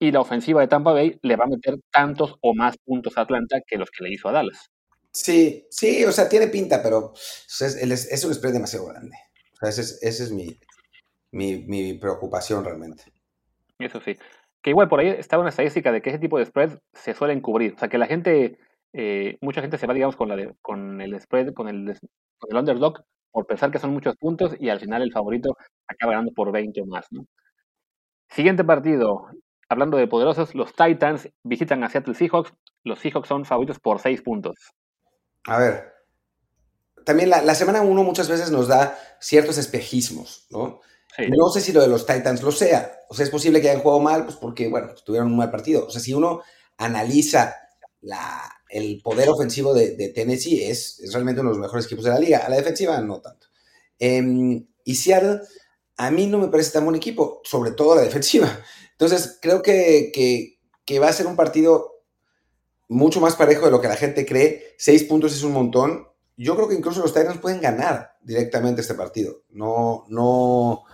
Y 0.00 0.12
la 0.12 0.20
ofensiva 0.20 0.60
de 0.60 0.68
Tampa 0.68 0.92
Bay 0.92 1.18
le 1.22 1.36
va 1.36 1.44
a 1.44 1.48
meter 1.48 1.76
tantos 1.92 2.36
o 2.42 2.54
más 2.54 2.76
puntos 2.78 3.18
a 3.18 3.22
Atlanta 3.22 3.60
que 3.66 3.78
los 3.78 3.90
que 3.90 4.04
le 4.04 4.12
hizo 4.12 4.28
a 4.28 4.32
Dallas. 4.32 4.70
Sí, 5.12 5.66
sí, 5.70 6.04
o 6.04 6.12
sea, 6.12 6.28
tiene 6.28 6.48
pinta, 6.48 6.82
pero 6.82 7.12
es, 7.14 8.24
un 8.24 8.34
spread 8.34 8.52
demasiado 8.52 8.86
grande. 8.86 9.16
O 9.54 9.66
sea, 9.66 9.70
esa 9.70 10.24
es, 10.24 10.30
mi, 10.30 10.58
mi, 11.32 11.94
preocupación 11.94 12.64
realmente. 12.64 13.04
Eso 13.78 14.00
sí. 14.00 14.16
Que 14.62 14.70
igual 14.70 14.88
por 14.88 15.00
ahí 15.00 15.08
estaba 15.08 15.40
una 15.40 15.50
estadística 15.50 15.92
de 15.92 16.02
que 16.02 16.10
ese 16.10 16.18
tipo 16.18 16.38
de 16.38 16.46
spreads 16.46 16.78
se 16.92 17.14
suelen 17.14 17.40
cubrir. 17.40 17.74
O 17.74 17.78
sea, 17.78 17.88
que 17.88 17.98
la 17.98 18.06
gente, 18.06 18.58
eh, 18.92 19.38
mucha 19.40 19.60
gente 19.60 19.78
se 19.78 19.86
va, 19.86 19.94
digamos, 19.94 20.16
con, 20.16 20.28
la 20.28 20.36
de, 20.36 20.54
con 20.62 21.00
el 21.00 21.18
spread, 21.20 21.52
con 21.54 21.68
el, 21.68 21.98
con 22.38 22.50
el 22.50 22.56
underdog, 22.56 23.04
por 23.30 23.46
pensar 23.46 23.70
que 23.70 23.78
son 23.78 23.92
muchos 23.92 24.16
puntos 24.16 24.54
y 24.58 24.68
al 24.68 24.80
final 24.80 25.02
el 25.02 25.12
favorito 25.12 25.56
acaba 25.86 26.12
ganando 26.12 26.32
por 26.32 26.52
20 26.52 26.80
o 26.82 26.86
más. 26.86 27.06
¿no? 27.10 27.24
Siguiente 28.30 28.64
partido. 28.64 29.28
Hablando 29.70 29.96
de 29.96 30.06
poderosos, 30.06 30.54
los 30.54 30.72
Titans 30.74 31.30
visitan 31.42 31.84
a 31.84 31.90
Seattle 31.90 32.14
Seahawks. 32.14 32.52
Los 32.84 33.00
Seahawks 33.00 33.28
son 33.28 33.44
favoritos 33.44 33.80
por 33.80 34.00
6 34.00 34.22
puntos 34.22 34.54
a 35.44 35.58
ver, 35.58 35.92
también 37.08 37.30
la, 37.30 37.54
semana 37.54 37.80
1 37.80 38.04
muchas 38.04 38.28
veces 38.28 38.50
nos 38.50 38.68
da 38.68 38.98
ciertos 39.18 39.56
espejismos, 39.56 40.46
¿no? 40.50 40.80
No 41.30 41.48
sé 41.48 41.62
si 41.62 41.72
lo 41.72 41.80
de 41.80 41.88
los 41.88 42.04
Titans 42.04 42.42
lo 42.42 42.52
sea. 42.52 42.92
O 43.08 43.14
sea, 43.14 43.24
es 43.24 43.30
posible 43.30 43.62
que 43.62 43.70
hayan 43.70 43.82
jugado 43.82 44.00
mal, 44.00 44.24
pues 44.24 44.36
porque, 44.36 44.68
bueno, 44.68 44.94
tuvieron 45.06 45.28
un 45.28 45.38
mal 45.38 45.50
partido. 45.50 45.86
O 45.86 45.90
sea, 45.90 46.02
si 46.02 46.12
uno 46.12 46.42
analiza 46.76 47.56
la, 48.02 48.40
el 48.68 49.00
poder 49.02 49.30
ofensivo 49.30 49.72
de, 49.72 50.12
Tennessee, 50.14 50.64
es, 50.64 51.00
realmente 51.10 51.40
uno 51.40 51.50
de 51.50 51.56
los 51.56 51.62
mejores 51.62 51.86
equipos 51.86 52.04
de 52.04 52.10
la 52.10 52.20
liga. 52.20 52.38
A 52.38 52.50
la 52.50 52.56
defensiva, 52.56 53.00
no 53.00 53.22
tanto. 53.22 53.46
Em, 53.98 54.66
y 54.84 54.94
Seattle, 54.94 55.40
a 55.96 56.10
mí 56.10 56.26
no 56.26 56.38
me 56.38 56.48
parece 56.48 56.72
tan 56.72 56.84
buen 56.84 56.96
equipo, 56.96 57.40
sobre 57.42 57.72
todo 57.72 57.96
la 57.96 58.02
defensiva. 58.02 58.48
Entonces, 58.92 59.38
creo 59.40 59.62
que, 59.62 60.12
que 60.84 60.98
va 60.98 61.08
a 61.08 61.12
ser 61.14 61.26
un 61.26 61.36
partido 61.36 61.97
mucho 62.88 63.20
más 63.20 63.36
parejo 63.36 63.66
de 63.66 63.70
lo 63.70 63.80
que 63.80 63.88
la 63.88 63.96
gente 63.96 64.26
cree. 64.26 64.74
Seis 64.78 65.04
puntos 65.04 65.34
es 65.34 65.42
un 65.42 65.52
montón. 65.52 66.08
Yo 66.36 66.56
creo 66.56 66.68
que 66.68 66.74
incluso 66.74 67.02
los 67.02 67.12
Titans 67.12 67.38
pueden 67.38 67.60
ganar 67.60 68.16
directamente 68.22 68.80
este 68.80 68.94
partido. 68.94 69.42
No, 69.50 70.04
no, 70.08 70.84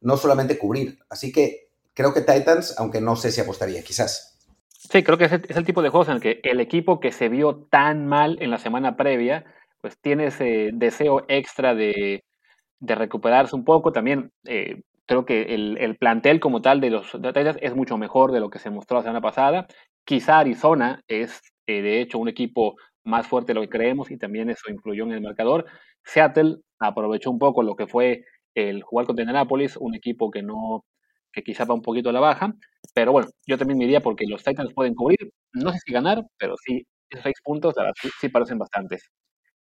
no 0.00 0.16
solamente 0.16 0.58
cubrir. 0.58 0.98
Así 1.08 1.32
que 1.32 1.70
creo 1.94 2.14
que 2.14 2.20
Titans, 2.20 2.78
aunque 2.78 3.00
no 3.00 3.16
sé 3.16 3.32
si 3.32 3.40
apostaría, 3.40 3.82
quizás. 3.82 4.38
Sí, 4.68 5.02
creo 5.02 5.16
que 5.16 5.24
es 5.24 5.32
el, 5.32 5.64
tipo 5.64 5.80
de 5.82 5.88
juegos 5.88 6.08
en 6.08 6.14
el 6.14 6.20
que 6.20 6.40
el 6.42 6.60
equipo 6.60 7.00
que 7.00 7.12
se 7.12 7.28
vio 7.28 7.66
tan 7.70 8.06
mal 8.06 8.36
en 8.40 8.50
la 8.50 8.58
semana 8.58 8.96
previa, 8.96 9.44
pues 9.80 9.96
tiene 9.98 10.26
ese 10.26 10.70
deseo 10.72 11.24
extra 11.28 11.74
de, 11.74 12.24
recuperarse 12.80 13.56
un 13.56 13.64
poco. 13.64 13.92
También 13.92 14.32
eh, 14.44 14.82
creo 15.06 15.24
que 15.24 15.54
el, 15.54 15.96
plantel 15.98 16.40
como 16.40 16.60
tal 16.60 16.80
de 16.80 16.90
los 16.90 17.12
Titans 17.12 17.58
es 17.60 17.74
mucho 17.74 17.96
mejor 17.96 18.32
de 18.32 18.40
lo 18.40 18.50
que 18.50 18.58
se 18.58 18.70
mostró 18.70 18.98
la 18.98 19.04
semana 19.04 19.20
pasada 19.20 19.66
Quizá 20.04 20.38
Arizona 20.40 21.00
es, 21.08 21.40
eh, 21.66 21.82
de 21.82 22.00
hecho, 22.00 22.18
un 22.18 22.28
equipo 22.28 22.76
más 23.04 23.26
fuerte 23.26 23.48
de 23.52 23.54
lo 23.54 23.60
que 23.62 23.68
creemos 23.68 24.10
y 24.10 24.18
también 24.18 24.50
eso 24.50 24.70
influyó 24.70 25.04
en 25.04 25.12
el 25.12 25.20
marcador. 25.20 25.66
Seattle 26.04 26.56
aprovechó 26.78 27.30
un 27.30 27.38
poco 27.38 27.62
lo 27.62 27.76
que 27.76 27.86
fue 27.86 28.24
el 28.54 28.82
jugar 28.82 29.06
contra 29.06 29.22
Indianapolis, 29.22 29.76
un 29.76 29.94
equipo 29.94 30.30
que 30.30 30.42
no 30.42 30.84
que 31.32 31.42
quizá 31.42 31.64
va 31.64 31.74
un 31.74 31.82
poquito 31.82 32.10
a 32.10 32.12
la 32.12 32.20
baja, 32.20 32.52
pero 32.94 33.12
bueno, 33.12 33.28
yo 33.46 33.56
también 33.56 33.78
me 33.78 33.84
iría 33.84 34.00
porque 34.00 34.26
los 34.26 34.44
Titans 34.44 34.74
pueden 34.74 34.94
cubrir, 34.94 35.32
no 35.54 35.72
sé 35.72 35.78
si 35.84 35.92
ganar, 35.92 36.22
pero 36.38 36.56
sí, 36.58 36.86
esos 37.08 37.22
seis 37.24 37.36
puntos 37.42 37.74
sí, 38.20 38.28
parecen 38.28 38.58
bastantes. 38.58 39.08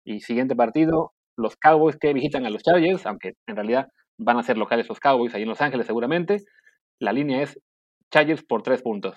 Y 0.06 0.22
siguiente 0.22 0.56
partido, 0.56 1.14
los 1.38 1.56
Cowboys 1.58 1.98
que 1.98 2.14
visitan 2.14 2.46
a 2.46 2.50
los 2.50 2.64
Chargers, 2.64 3.06
aunque 3.06 3.34
en 3.48 3.56
realidad 3.56 3.88
van 4.18 4.38
a 4.38 4.44
ser 4.44 4.58
locales 4.58 4.90
los 4.90 5.00
Cowboys 5.00 5.34
ahí 5.36 5.44
en 5.44 5.50
Los 5.50 5.62
Ángeles 5.62 5.88
seguramente, 5.88 6.44
la 7.00 7.14
línea 7.14 7.42
es 7.44 7.60
Chargers 8.12 8.44
por 8.44 8.64
tres 8.64 8.82
puntos. 8.82 9.16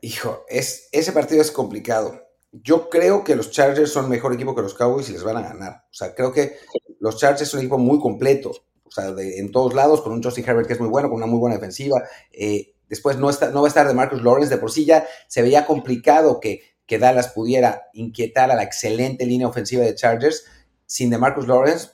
Hijo, 0.00 0.44
es, 0.48 0.88
ese 0.92 1.12
partido 1.12 1.42
es 1.42 1.50
complicado. 1.50 2.28
Yo 2.52 2.88
creo 2.88 3.24
que 3.24 3.34
los 3.34 3.50
Chargers 3.50 3.92
son 3.92 4.08
mejor 4.08 4.32
equipo 4.32 4.54
que 4.54 4.62
los 4.62 4.74
Cowboys 4.74 5.08
y 5.08 5.12
les 5.12 5.24
van 5.24 5.36
a 5.36 5.42
ganar. 5.42 5.84
O 5.90 5.94
sea, 5.94 6.14
creo 6.14 6.32
que 6.32 6.56
los 7.00 7.18
Chargers 7.18 7.50
son 7.50 7.58
un 7.58 7.64
equipo 7.64 7.78
muy 7.78 7.98
completo. 7.98 8.52
O 8.84 8.90
sea, 8.90 9.12
en 9.18 9.50
todos 9.52 9.74
lados, 9.74 10.00
con 10.00 10.12
un 10.12 10.22
Justin 10.22 10.48
Herbert 10.48 10.66
que 10.66 10.72
es 10.74 10.80
muy 10.80 10.88
bueno, 10.88 11.08
con 11.08 11.16
una 11.16 11.26
muy 11.26 11.38
buena 11.38 11.56
defensiva. 11.56 12.02
Eh, 12.32 12.74
después 12.88 13.18
no, 13.18 13.28
está, 13.28 13.50
no 13.50 13.60
va 13.60 13.66
a 13.66 13.68
estar 13.68 13.86
de 13.86 13.94
Marcus 13.94 14.22
Lawrence. 14.22 14.54
De 14.54 14.60
por 14.60 14.70
sí 14.70 14.84
ya 14.84 15.06
se 15.26 15.42
veía 15.42 15.66
complicado 15.66 16.40
que, 16.40 16.62
que 16.86 16.98
Dallas 16.98 17.28
pudiera 17.28 17.82
inquietar 17.92 18.50
a 18.50 18.56
la 18.56 18.62
excelente 18.62 19.26
línea 19.26 19.48
ofensiva 19.48 19.84
de 19.84 19.94
Chargers 19.94 20.44
sin 20.86 21.10
de 21.10 21.18
Marcus 21.18 21.46
Lawrence. 21.46 21.90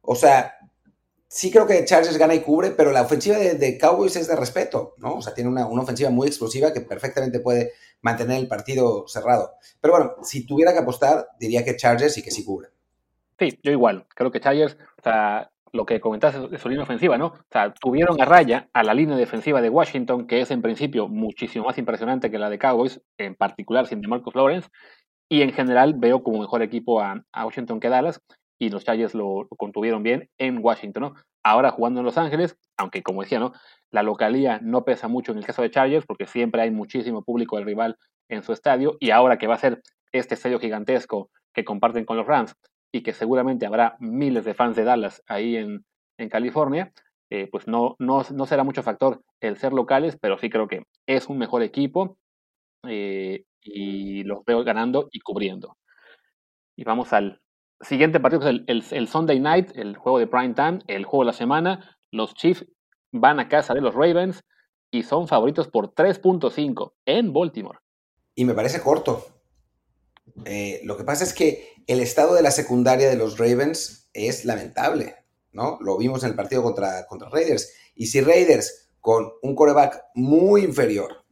O 0.00 0.14
sea, 0.14 0.54
sí 1.38 1.52
creo 1.52 1.68
que 1.68 1.84
Chargers 1.84 2.18
gana 2.18 2.34
y 2.34 2.40
cubre, 2.40 2.72
pero 2.72 2.90
la 2.90 3.02
ofensiva 3.02 3.38
de, 3.38 3.78
Cowboys 3.78 4.16
es 4.16 4.26
de 4.26 4.34
respeto, 4.34 4.94
¿no? 4.96 5.14
O 5.14 5.22
sea, 5.22 5.34
tiene 5.34 5.48
una, 5.48 5.68
ofensiva 5.68 6.10
muy 6.10 6.26
explosiva 6.26 6.72
que 6.72 6.80
perfectamente 6.80 7.38
puede 7.38 7.74
mantener 8.00 8.38
el 8.38 8.48
partido 8.48 9.06
cerrado. 9.06 9.52
Pero 9.80 9.94
bueno, 9.94 10.12
si 10.24 10.44
tuviera 10.44 10.72
que 10.72 10.80
apostar, 10.80 11.28
diría 11.38 11.64
que 11.64 11.76
Chargers 11.76 12.18
y 12.18 12.24
que 12.24 12.32
sí 12.32 12.44
cubre. 12.44 12.70
Sí, 13.38 13.56
yo 13.62 13.70
igual. 13.70 14.04
Creo 14.16 14.32
que 14.32 14.40
Chargers, 14.40 14.76
o 14.98 15.02
sea, 15.04 15.52
lo 15.72 15.86
que 15.86 16.00
comentaste 16.00 16.48
de 16.48 16.58
su 16.58 16.68
línea 16.68 16.82
ofensiva, 16.82 17.16
¿no? 17.16 17.26
O 17.26 17.46
sea, 17.52 17.72
tuvieron 17.72 18.20
a 18.20 18.24
raya 18.24 18.68
a 18.72 18.82
la 18.82 18.92
línea 18.92 19.16
defensiva 19.16 19.62
de 19.62 19.70
Washington, 19.70 20.26
que 20.26 20.40
es 20.40 20.50
en 20.50 20.60
principio 20.60 21.06
muchísimo 21.06 21.66
más 21.66 21.78
impresionante 21.78 22.32
que 22.32 22.40
la 22.40 22.50
de 22.50 22.58
Cowboys, 22.58 23.00
en 23.16 23.36
particular 23.36 23.86
sin 23.86 24.00
DeMarcus 24.00 24.34
Lawrence, 24.34 24.70
y 25.28 25.42
en 25.42 25.52
general 25.52 25.94
veo 25.96 26.24
como 26.24 26.40
mejor 26.40 26.62
equipo 26.62 27.00
a, 27.00 27.22
Washington 27.32 27.78
que 27.78 27.90
Dallas, 27.90 28.20
y 28.58 28.70
los 28.70 28.84
Chargers 28.84 29.14
lo, 29.14 29.46
contuvieron 29.56 30.02
bien 30.02 30.28
en 30.38 30.58
Washington, 30.62 31.02
¿no? 31.02 31.14
Ahora 31.44 31.70
jugando 31.70 32.00
en 32.00 32.06
Los 32.06 32.18
Ángeles, 32.18 32.56
aunque 32.76 33.02
como 33.02 33.22
decía, 33.22 33.38
¿no? 33.38 33.52
La 33.90 34.02
localía 34.02 34.58
no 34.62 34.84
pesa 34.84 35.08
mucho 35.08 35.32
en 35.32 35.38
el 35.38 35.46
caso 35.46 35.62
de 35.62 35.70
Chargers, 35.70 36.06
porque 36.06 36.26
siempre 36.26 36.62
hay 36.62 36.70
muchísimo 36.70 37.22
público 37.22 37.56
del 37.56 37.66
rival 37.66 37.96
en 38.28 38.42
su 38.42 38.52
estadio, 38.52 38.96
y 39.00 39.10
ahora 39.10 39.38
que 39.38 39.46
va 39.46 39.54
a 39.54 39.58
ser 39.58 39.82
este 40.12 40.34
estadio 40.34 40.58
gigantesco 40.58 41.30
que 41.54 41.64
comparten 41.64 42.04
con 42.04 42.16
los 42.16 42.26
Rams, 42.26 42.54
y 42.92 43.02
que 43.02 43.12
seguramente 43.12 43.66
habrá 43.66 43.96
miles 44.00 44.44
de 44.44 44.54
fans 44.54 44.76
de 44.76 44.84
Dallas 44.84 45.22
ahí 45.26 45.56
en, 45.56 45.84
California, 46.30 46.92
eh, 47.30 47.46
pues 47.48 47.68
no, 47.68 47.94
no, 48.00 48.24
será 48.24 48.64
mucho 48.64 48.82
factor 48.82 49.22
el 49.40 49.56
ser 49.56 49.72
locales, 49.72 50.18
pero 50.20 50.36
sí 50.36 50.50
creo 50.50 50.66
que 50.66 50.82
es 51.06 51.28
un 51.28 51.38
mejor 51.38 51.62
equipo 51.62 52.18
eh, 52.88 53.44
y 53.62 54.24
los 54.24 54.44
veo 54.44 54.64
ganando 54.64 55.08
y 55.12 55.20
cubriendo. 55.20 55.76
Y 56.76 56.82
vamos 56.82 57.12
al 57.12 57.40
siguiente 57.80 58.20
partido, 58.20 58.48
es 58.66 58.92
el, 58.92 59.08
Sunday 59.08 59.40
Night, 59.40 59.70
el 59.76 59.96
juego 59.96 60.18
de 60.18 60.26
prime 60.26 60.54
time, 60.54 60.80
el 60.86 61.04
juego 61.04 61.24
de 61.24 61.26
la 61.26 61.32
semana. 61.32 61.98
Los 62.10 62.34
Chiefs 62.34 62.66
van 63.12 63.40
a 63.40 63.48
casa 63.48 63.74
de 63.74 63.80
los 63.80 63.94
Ravens 63.94 64.44
y 64.90 65.02
son 65.02 65.28
favoritos 65.28 65.68
por 65.68 65.94
3.5 65.94 66.92
en 67.06 67.32
Baltimore. 67.32 67.78
Y 68.34 68.44
me 68.44 68.54
parece 68.54 68.80
corto. 68.80 69.26
Eh, 70.44 70.80
lo 70.84 70.96
que 70.96 71.04
pasa 71.04 71.24
es 71.24 71.32
que 71.32 71.74
el 71.86 72.00
estado 72.00 72.34
de 72.34 72.42
la 72.42 72.50
secundaria 72.50 73.08
de 73.08 73.16
los 73.16 73.38
Ravens 73.38 74.08
es 74.12 74.44
lamentable, 74.44 75.16
¿no? 75.52 75.78
Lo 75.80 75.98
vimos 75.98 76.22
en 76.22 76.30
el 76.30 76.36
partido 76.36 76.62
contra, 76.62 77.06
contra 77.06 77.28
Raiders. 77.28 77.72
Y 77.94 78.06
si 78.06 78.20
Raiders, 78.20 78.90
con 79.00 79.32
un 79.42 79.54
coreback 79.54 80.04
muy 80.14 80.64
inferior 80.64 81.24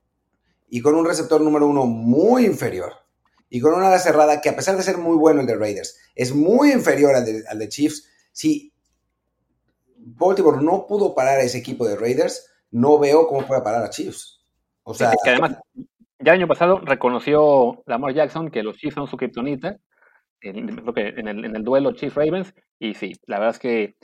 y 0.69 0.81
con 0.81 0.95
un 0.95 1.07
receptor 1.07 1.41
número 1.41 1.67
uno 1.67 1.87
muy 1.87 2.47
inferior 2.47 3.06
y 3.49 3.61
con 3.61 3.75
una 3.75 3.89
ala 3.89 3.99
cerrada 3.99 4.41
que 4.41 4.49
a 4.49 4.57
pesar 4.57 4.77
de 4.77 4.83
ser 4.83 4.99
muy 4.99 5.17
bueno 5.17 5.41
el 5.41 5.47
de 5.47 5.57
Raiders, 5.57 5.99
es 6.15 6.35
muy 6.35 6.73
inferior 6.73 7.15
al 7.15 7.59
de, 7.59 7.69
Chiefs, 7.69 8.09
si 8.33 8.73
Baltimore 9.97 10.63
no 10.63 10.87
pudo 10.87 11.15
parar 11.15 11.39
a 11.39 11.43
ese 11.43 11.59
equipo 11.59 11.87
de 11.87 11.97
Raiders, 11.97 12.53
no 12.71 12.99
veo 12.99 13.27
cómo 13.27 13.47
puede 13.47 13.63
parar 13.63 13.85
a 13.85 13.91
Chiefs. 13.91 14.45
O 14.83 14.95
sea, 14.95 15.13
que 15.23 15.31
además, 15.31 15.59
ya 16.19 16.33
el 16.33 16.41
año 16.41 16.49
pasado 16.49 16.81
reconoció 16.81 17.83
Lamar 17.87 18.15
Jackson 18.15 18.51
que 18.51 18.63
los 18.63 18.77
Chiefs 18.77 18.95
son 18.95 19.07
su 19.07 19.17
criptonita 19.17 19.79
en, 20.41 20.77
que 20.95 21.09
en, 21.09 21.29
el, 21.29 21.45
en 21.45 21.57
el 21.57 21.65
duelo 21.65 21.93
Chiefs 21.93 22.17
Ravens. 22.17 22.55
Y 22.79 22.95
sí, 22.95 23.15
la 23.27 23.39
verdad 23.39 23.55
es 23.55 23.59
que 23.59 23.97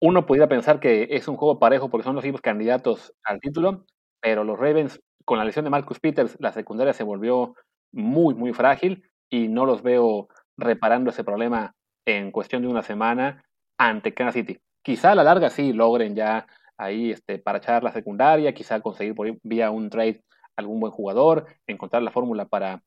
uno 0.00 0.26
pudiera 0.26 0.48
pensar 0.48 0.80
que 0.80 1.08
es 1.10 1.28
un 1.28 1.36
juego 1.36 1.58
parejo 1.58 1.88
porque 1.88 2.04
son 2.04 2.14
los 2.14 2.24
equipos 2.24 2.40
candidatos 2.40 3.14
al 3.24 3.40
título, 3.40 3.84
pero 4.20 4.44
los 4.44 4.58
Ravens, 4.58 5.00
con 5.24 5.38
la 5.38 5.44
lesión 5.44 5.64
de 5.64 5.70
Marcus 5.70 6.00
Peters, 6.00 6.36
la 6.38 6.52
secundaria 6.52 6.92
se 6.92 7.04
volvió 7.04 7.54
muy, 7.96 8.34
muy 8.34 8.52
frágil 8.52 9.02
y 9.28 9.48
no 9.48 9.66
los 9.66 9.82
veo 9.82 10.28
reparando 10.56 11.10
ese 11.10 11.24
problema 11.24 11.74
en 12.06 12.30
cuestión 12.30 12.62
de 12.62 12.68
una 12.68 12.82
semana 12.82 13.44
ante 13.78 14.14
Kansas 14.14 14.34
City. 14.34 14.58
Quizá 14.82 15.12
a 15.12 15.14
la 15.14 15.24
larga 15.24 15.50
sí 15.50 15.72
logren 15.72 16.14
ya 16.14 16.46
ahí 16.78 17.10
este, 17.10 17.38
para 17.38 17.58
echar 17.58 17.82
la 17.82 17.92
secundaria, 17.92 18.54
quizá 18.54 18.80
conseguir 18.80 19.14
por 19.14 19.36
vía 19.42 19.70
un 19.70 19.90
trade 19.90 20.22
algún 20.56 20.80
buen 20.80 20.92
jugador, 20.92 21.46
encontrar 21.66 22.02
la 22.02 22.10
fórmula 22.10 22.46
para 22.46 22.82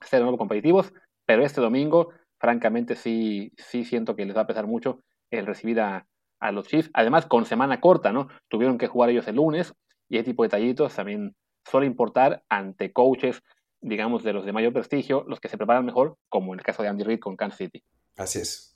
ser 0.00 0.20
de 0.20 0.24
nuevo 0.24 0.38
competitivos, 0.38 0.92
pero 1.26 1.44
este 1.44 1.60
domingo, 1.60 2.10
francamente, 2.38 2.96
sí, 2.96 3.52
sí 3.56 3.84
siento 3.84 4.16
que 4.16 4.26
les 4.26 4.36
va 4.36 4.42
a 4.42 4.46
pesar 4.46 4.66
mucho 4.66 5.00
el 5.30 5.46
recibir 5.46 5.80
a, 5.80 6.06
los 6.52 6.66
Chiefs. 6.66 6.90
Además, 6.92 7.26
con 7.26 7.44
semana 7.44 7.80
corta, 7.80 8.10
¿no? 8.12 8.26
Tuvieron 8.48 8.76
que 8.76 8.88
jugar 8.88 9.10
ellos 9.10 9.28
el 9.28 9.36
lunes 9.36 9.74
y 10.08 10.16
ese 10.16 10.24
tipo 10.24 10.42
de 10.42 10.48
detallitos 10.48 10.92
también 10.92 11.36
suele 11.64 11.86
importar 11.86 12.42
ante 12.48 12.92
coaches, 12.92 13.44
digamos, 13.82 14.22
de 14.22 14.32
los 14.32 14.46
de 14.46 14.52
mayor 14.52 14.72
prestigio, 14.72 15.24
los 15.28 15.40
que 15.40 15.48
se 15.48 15.58
preparan 15.58 15.84
mejor, 15.84 16.16
como 16.28 16.54
en 16.54 16.60
el 16.60 16.64
caso 16.64 16.82
de 16.82 16.88
Andy 16.88 17.04
Reid 17.04 17.20
con 17.20 17.36
Kansas 17.36 17.58
City. 17.58 17.84
Así 18.16 18.38
es. 18.38 18.74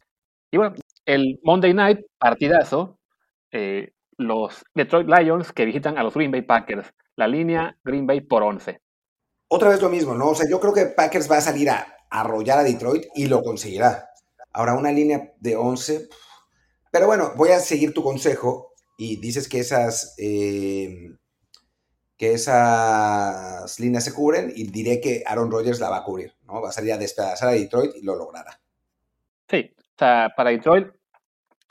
Y 0.51 0.59
bueno, 0.59 0.75
el 1.05 1.41
Monday 1.43 1.73
Night, 1.73 2.01
partidazo, 2.19 2.99
eh, 3.53 3.93
los 4.19 4.65
Detroit 4.75 5.09
Lions 5.09 5.53
que 5.53 5.65
visitan 5.65 5.99
a 5.99 6.03
los 6.03 6.15
Green 6.15 6.31
Bay 6.31 6.43
Packers. 6.43 6.93
La 7.17 7.29
línea 7.29 7.79
Green 7.85 8.07
Bay 8.07 8.21
por 8.21 8.43
11. 8.43 8.81
Otra 9.49 9.69
vez 9.71 9.81
lo 9.81 9.89
mismo, 9.89 10.15
¿no? 10.15 10.31
O 10.31 10.35
sea, 10.35 10.49
yo 10.51 10.61
creo 10.61 10.73
que 10.73 10.87
Packers 10.87 11.31
va 11.31 11.39
a 11.39 11.41
salir 11.41 11.71
a 11.71 11.87
arrollar 12.11 12.59
a 12.59 12.65
Detroit 12.65 13.05
y 13.15 13.27
lo 13.27 13.43
conseguirá. 13.43 14.11
Ahora, 14.53 14.75
una 14.75 14.91
línea 14.91 15.33
de 15.39 15.57
11. 15.57 16.09
Pero 16.91 17.07
bueno, 17.07 17.33
voy 17.37 17.51
a 17.51 17.61
seguir 17.61 17.95
tu 17.95 18.03
consejo 18.03 18.73
y 18.99 19.21
dices 19.21 19.49
que 19.49 19.61
esas, 19.61 20.15
eh, 20.19 21.11
que 22.17 22.33
esas 22.33 23.79
líneas 23.79 24.05
se 24.05 24.15
cubren 24.15 24.53
y 24.55 24.65
diré 24.71 25.01
que 25.01 25.23
Aaron 25.27 25.51
Rodgers 25.51 25.81
la 25.81 25.91
va 25.91 25.99
a 25.99 26.05
cubrir, 26.05 26.33
¿no? 26.47 26.63
Va 26.63 26.71
a 26.71 26.73
salir 26.73 26.93
a 26.93 26.99
despedazar 26.99 27.51
a 27.51 27.53
Detroit 27.53 27.93
y 27.97 28.03
lo 28.03 28.17
logrará. 28.17 28.59
Sí, 29.49 29.75
o 29.79 29.99
sea, 29.99 30.33
para 30.37 30.51
Detroit 30.51 30.89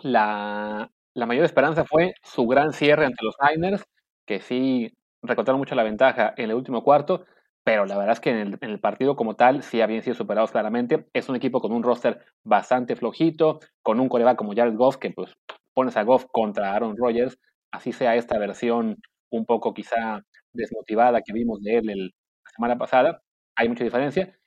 la, 0.01 0.91
la 1.13 1.25
mayor 1.25 1.45
esperanza 1.45 1.85
fue 1.85 2.13
su 2.23 2.45
gran 2.45 2.73
cierre 2.73 3.05
ante 3.05 3.23
los 3.23 3.35
Niners, 3.41 3.83
que 4.25 4.39
sí 4.39 4.95
recortaron 5.23 5.59
mucho 5.59 5.75
la 5.75 5.83
ventaja 5.83 6.33
en 6.37 6.49
el 6.51 6.55
último 6.55 6.83
cuarto, 6.83 7.25
pero 7.63 7.85
la 7.85 7.97
verdad 7.97 8.13
es 8.13 8.19
que 8.19 8.29
en 8.29 8.59
el, 8.61 8.79
partido 8.79 9.15
como 9.15 9.35
tal 9.35 9.63
sí 9.63 9.81
habían 9.81 10.03
sido 10.03 10.15
superados 10.15 10.51
claramente. 10.51 11.07
Es 11.13 11.29
un 11.29 11.35
equipo 11.35 11.61
con 11.61 11.71
un 11.71 11.81
roster 11.81 12.23
bastante 12.43 12.95
flojito, 12.95 13.59
con 13.81 13.99
un 13.99 14.07
coreback 14.07 14.37
como 14.37 14.53
Jared 14.53 14.75
Goff, 14.75 14.97
que 14.97 15.09
pues 15.09 15.33
pones 15.73 15.97
a 15.97 16.03
Goff 16.03 16.25
contra 16.31 16.73
Aaron 16.73 16.95
Rodgers, 16.95 17.39
así 17.71 17.91
sea 17.91 18.15
esta 18.15 18.37
versión 18.37 18.97
un 19.31 19.45
poco 19.45 19.73
quizá 19.73 20.21
desmotivada 20.55 21.21
que 21.21 21.33
vimos 21.33 21.61
de 21.61 21.77
él 21.77 21.85
la 21.85 22.51
semana 22.51 22.77
pasada, 22.77 23.21
hay 23.55 23.69
mucha 23.69 23.83
diferencia. 23.83 24.37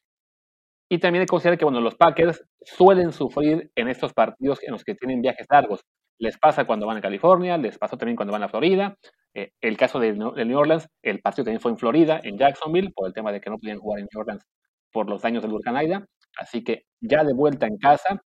Y 0.90 0.98
también 0.98 1.20
hay 1.20 1.26
que 1.26 1.30
considerar 1.30 1.58
que 1.58 1.64
bueno, 1.64 1.80
los 1.80 1.96
Packers 1.96 2.44
suelen 2.62 3.12
sufrir 3.12 3.70
en 3.74 3.88
estos 3.88 4.14
partidos 4.14 4.62
en 4.62 4.72
los 4.72 4.84
que 4.84 4.94
tienen 4.94 5.20
viajes 5.20 5.46
largos. 5.50 5.84
Les 6.18 6.38
pasa 6.38 6.64
cuando 6.64 6.86
van 6.86 6.96
a 6.96 7.00
California, 7.00 7.58
les 7.58 7.78
pasó 7.78 7.96
también 7.96 8.16
cuando 8.16 8.32
van 8.32 8.42
a 8.42 8.48
Florida, 8.48 8.96
eh, 9.34 9.52
el 9.60 9.76
caso 9.76 10.00
de, 10.00 10.14
New 10.14 10.58
Orleans, 10.58 10.88
el 11.02 11.20
partido 11.20 11.44
también 11.44 11.60
fue 11.60 11.70
en 11.70 11.78
Florida, 11.78 12.20
en 12.22 12.38
Jacksonville, 12.38 12.90
por 12.94 13.06
el 13.06 13.12
tema 13.12 13.30
de 13.30 13.40
que 13.40 13.50
no 13.50 13.58
podían 13.58 13.78
jugar 13.78 14.00
en 14.00 14.08
New 14.12 14.20
Orleans 14.20 14.44
por 14.90 15.08
los 15.08 15.22
daños 15.22 15.42
del 15.42 15.52
huracán 15.52 15.76
Aida. 15.76 16.06
Así 16.38 16.64
que 16.64 16.84
ya 17.00 17.22
de 17.22 17.34
vuelta 17.34 17.66
en 17.66 17.76
casa, 17.76 18.20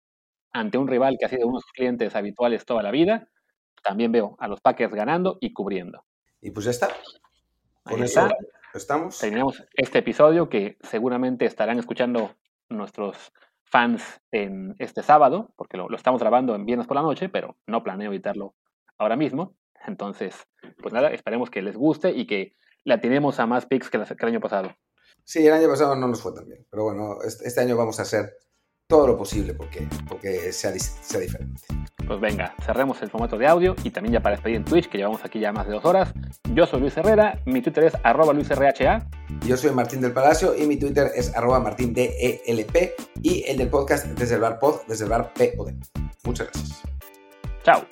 ante 0.53 0.79
un 0.79 0.89
rival 0.89 1.17
que 1.19 1.27
ha 1.27 1.29
sido 1.29 1.47
uno 1.47 1.59
de 1.59 1.63
sus 1.63 1.73
clientes 1.73 2.17
habituales 2.17 2.65
toda 2.65 2.83
la 2.83 2.91
vida, 2.91 3.29
también 3.83 4.13
veo 4.13 4.37
a 4.39 4.49
los 4.49 4.61
Packers 4.61 4.93
ganando 4.93 5.39
y 5.41 5.53
cubriendo. 5.53 6.05
Y 6.41 6.51
pues 6.51 6.67
ya 6.67 6.73
está. 6.73 6.89
Con 7.89 8.03
eso 8.03 8.29
estamos. 8.75 9.19
Terminamos 9.19 9.65
este 9.75 9.99
episodio 9.99 10.49
que 10.49 10.77
seguramente 10.83 11.47
estarán 11.47 11.79
escuchando 11.79 12.35
nuestros 12.69 13.33
fans 13.65 14.21
en 14.31 14.75
este 14.79 15.03
sábado, 15.03 15.53
porque 15.57 15.77
lo, 15.77 15.89
lo 15.89 15.97
estamos 15.97 16.21
grabando 16.21 16.55
en 16.55 16.67
viernes 16.67 16.87
por 16.87 16.97
la 16.97 17.03
noche, 17.03 17.29
pero 17.29 17.57
no 17.67 17.83
planeo 17.83 18.13
editarlo 18.13 18.55
ahora 18.99 19.17
mismo. 19.17 19.55
Entonces, 19.87 20.35
pues 20.83 20.93
nada, 20.93 21.09
esperemos 21.11 21.51
que 21.51 21.63
les 21.63 21.77
guste 21.77 22.11
y 22.11 22.27
que 22.27 22.53
la 22.85 23.01
tenemos 23.01 23.39
a 23.41 23.47
más 23.47 23.67
picks 23.67 23.91
que, 23.91 23.97
el 23.97 24.29
año 24.29 24.41
pasado. 24.41 24.75
Sí, 25.25 25.47
el 25.47 25.53
año 25.53 25.69
pasado 25.69 25.95
no 25.95 26.09
nos 26.09 26.23
fue 26.23 26.33
tan 26.33 26.47
bien, 26.47 26.67
pero 26.71 26.85
bueno, 26.85 27.19
este, 27.23 27.61
año 27.61 27.77
vamos 27.77 27.99
a 27.99 28.03
hacer 28.03 28.39
todo 28.89 29.07
lo 29.07 29.19
posible 29.19 29.53
porque, 29.53 29.87
porque 30.09 30.51
sea, 30.53 30.73
sea 30.79 31.21
diferente. 31.21 31.61
Pues 32.07 32.21
venga, 32.21 32.55
cerremos 32.65 33.01
el 33.03 33.11
formato 33.11 33.37
de 33.37 33.47
audio 33.47 33.77
y 33.85 33.91
también 33.91 34.15
ya 34.15 34.23
para 34.23 34.37
despedir 34.37 34.57
en 34.57 34.65
Twitch, 34.65 34.89
que 34.89 34.97
llevamos 34.97 35.23
aquí 35.25 35.39
ya 35.39 35.53
más 35.53 35.67
de 35.67 35.75
dos 35.75 35.85
horas. 35.85 36.15
Yo 36.55 36.67
soy 36.67 36.81
Luis 36.81 36.97
Herrera, 36.97 37.39
mi 37.45 37.61
Twitter 37.61 37.85
es 37.85 37.93
arroba 38.03 38.33
luisrha. 38.33 39.07
Yo 39.47 39.57
soy 39.59 39.73
Martín 39.73 40.01
del 40.01 40.13
Palacio 40.13 40.57
y 40.57 40.67
mi 40.67 40.77
Twitter 40.79 41.11
es 41.15 41.37
arroba 41.37 41.61
martindelp 41.61 42.11
y 43.23 43.45
el 43.47 43.59
del 43.59 43.69
podcast 43.69 44.07
desde 44.07 44.37
el 44.37 44.41
bar 44.41 44.59
pod, 44.59 44.81
desde 44.89 45.05
el 45.05 45.11
bar 45.11 45.35
pod. 45.35 45.71
Muchas 46.25 46.47
gracias. 46.51 46.83
Chao. 47.63 47.85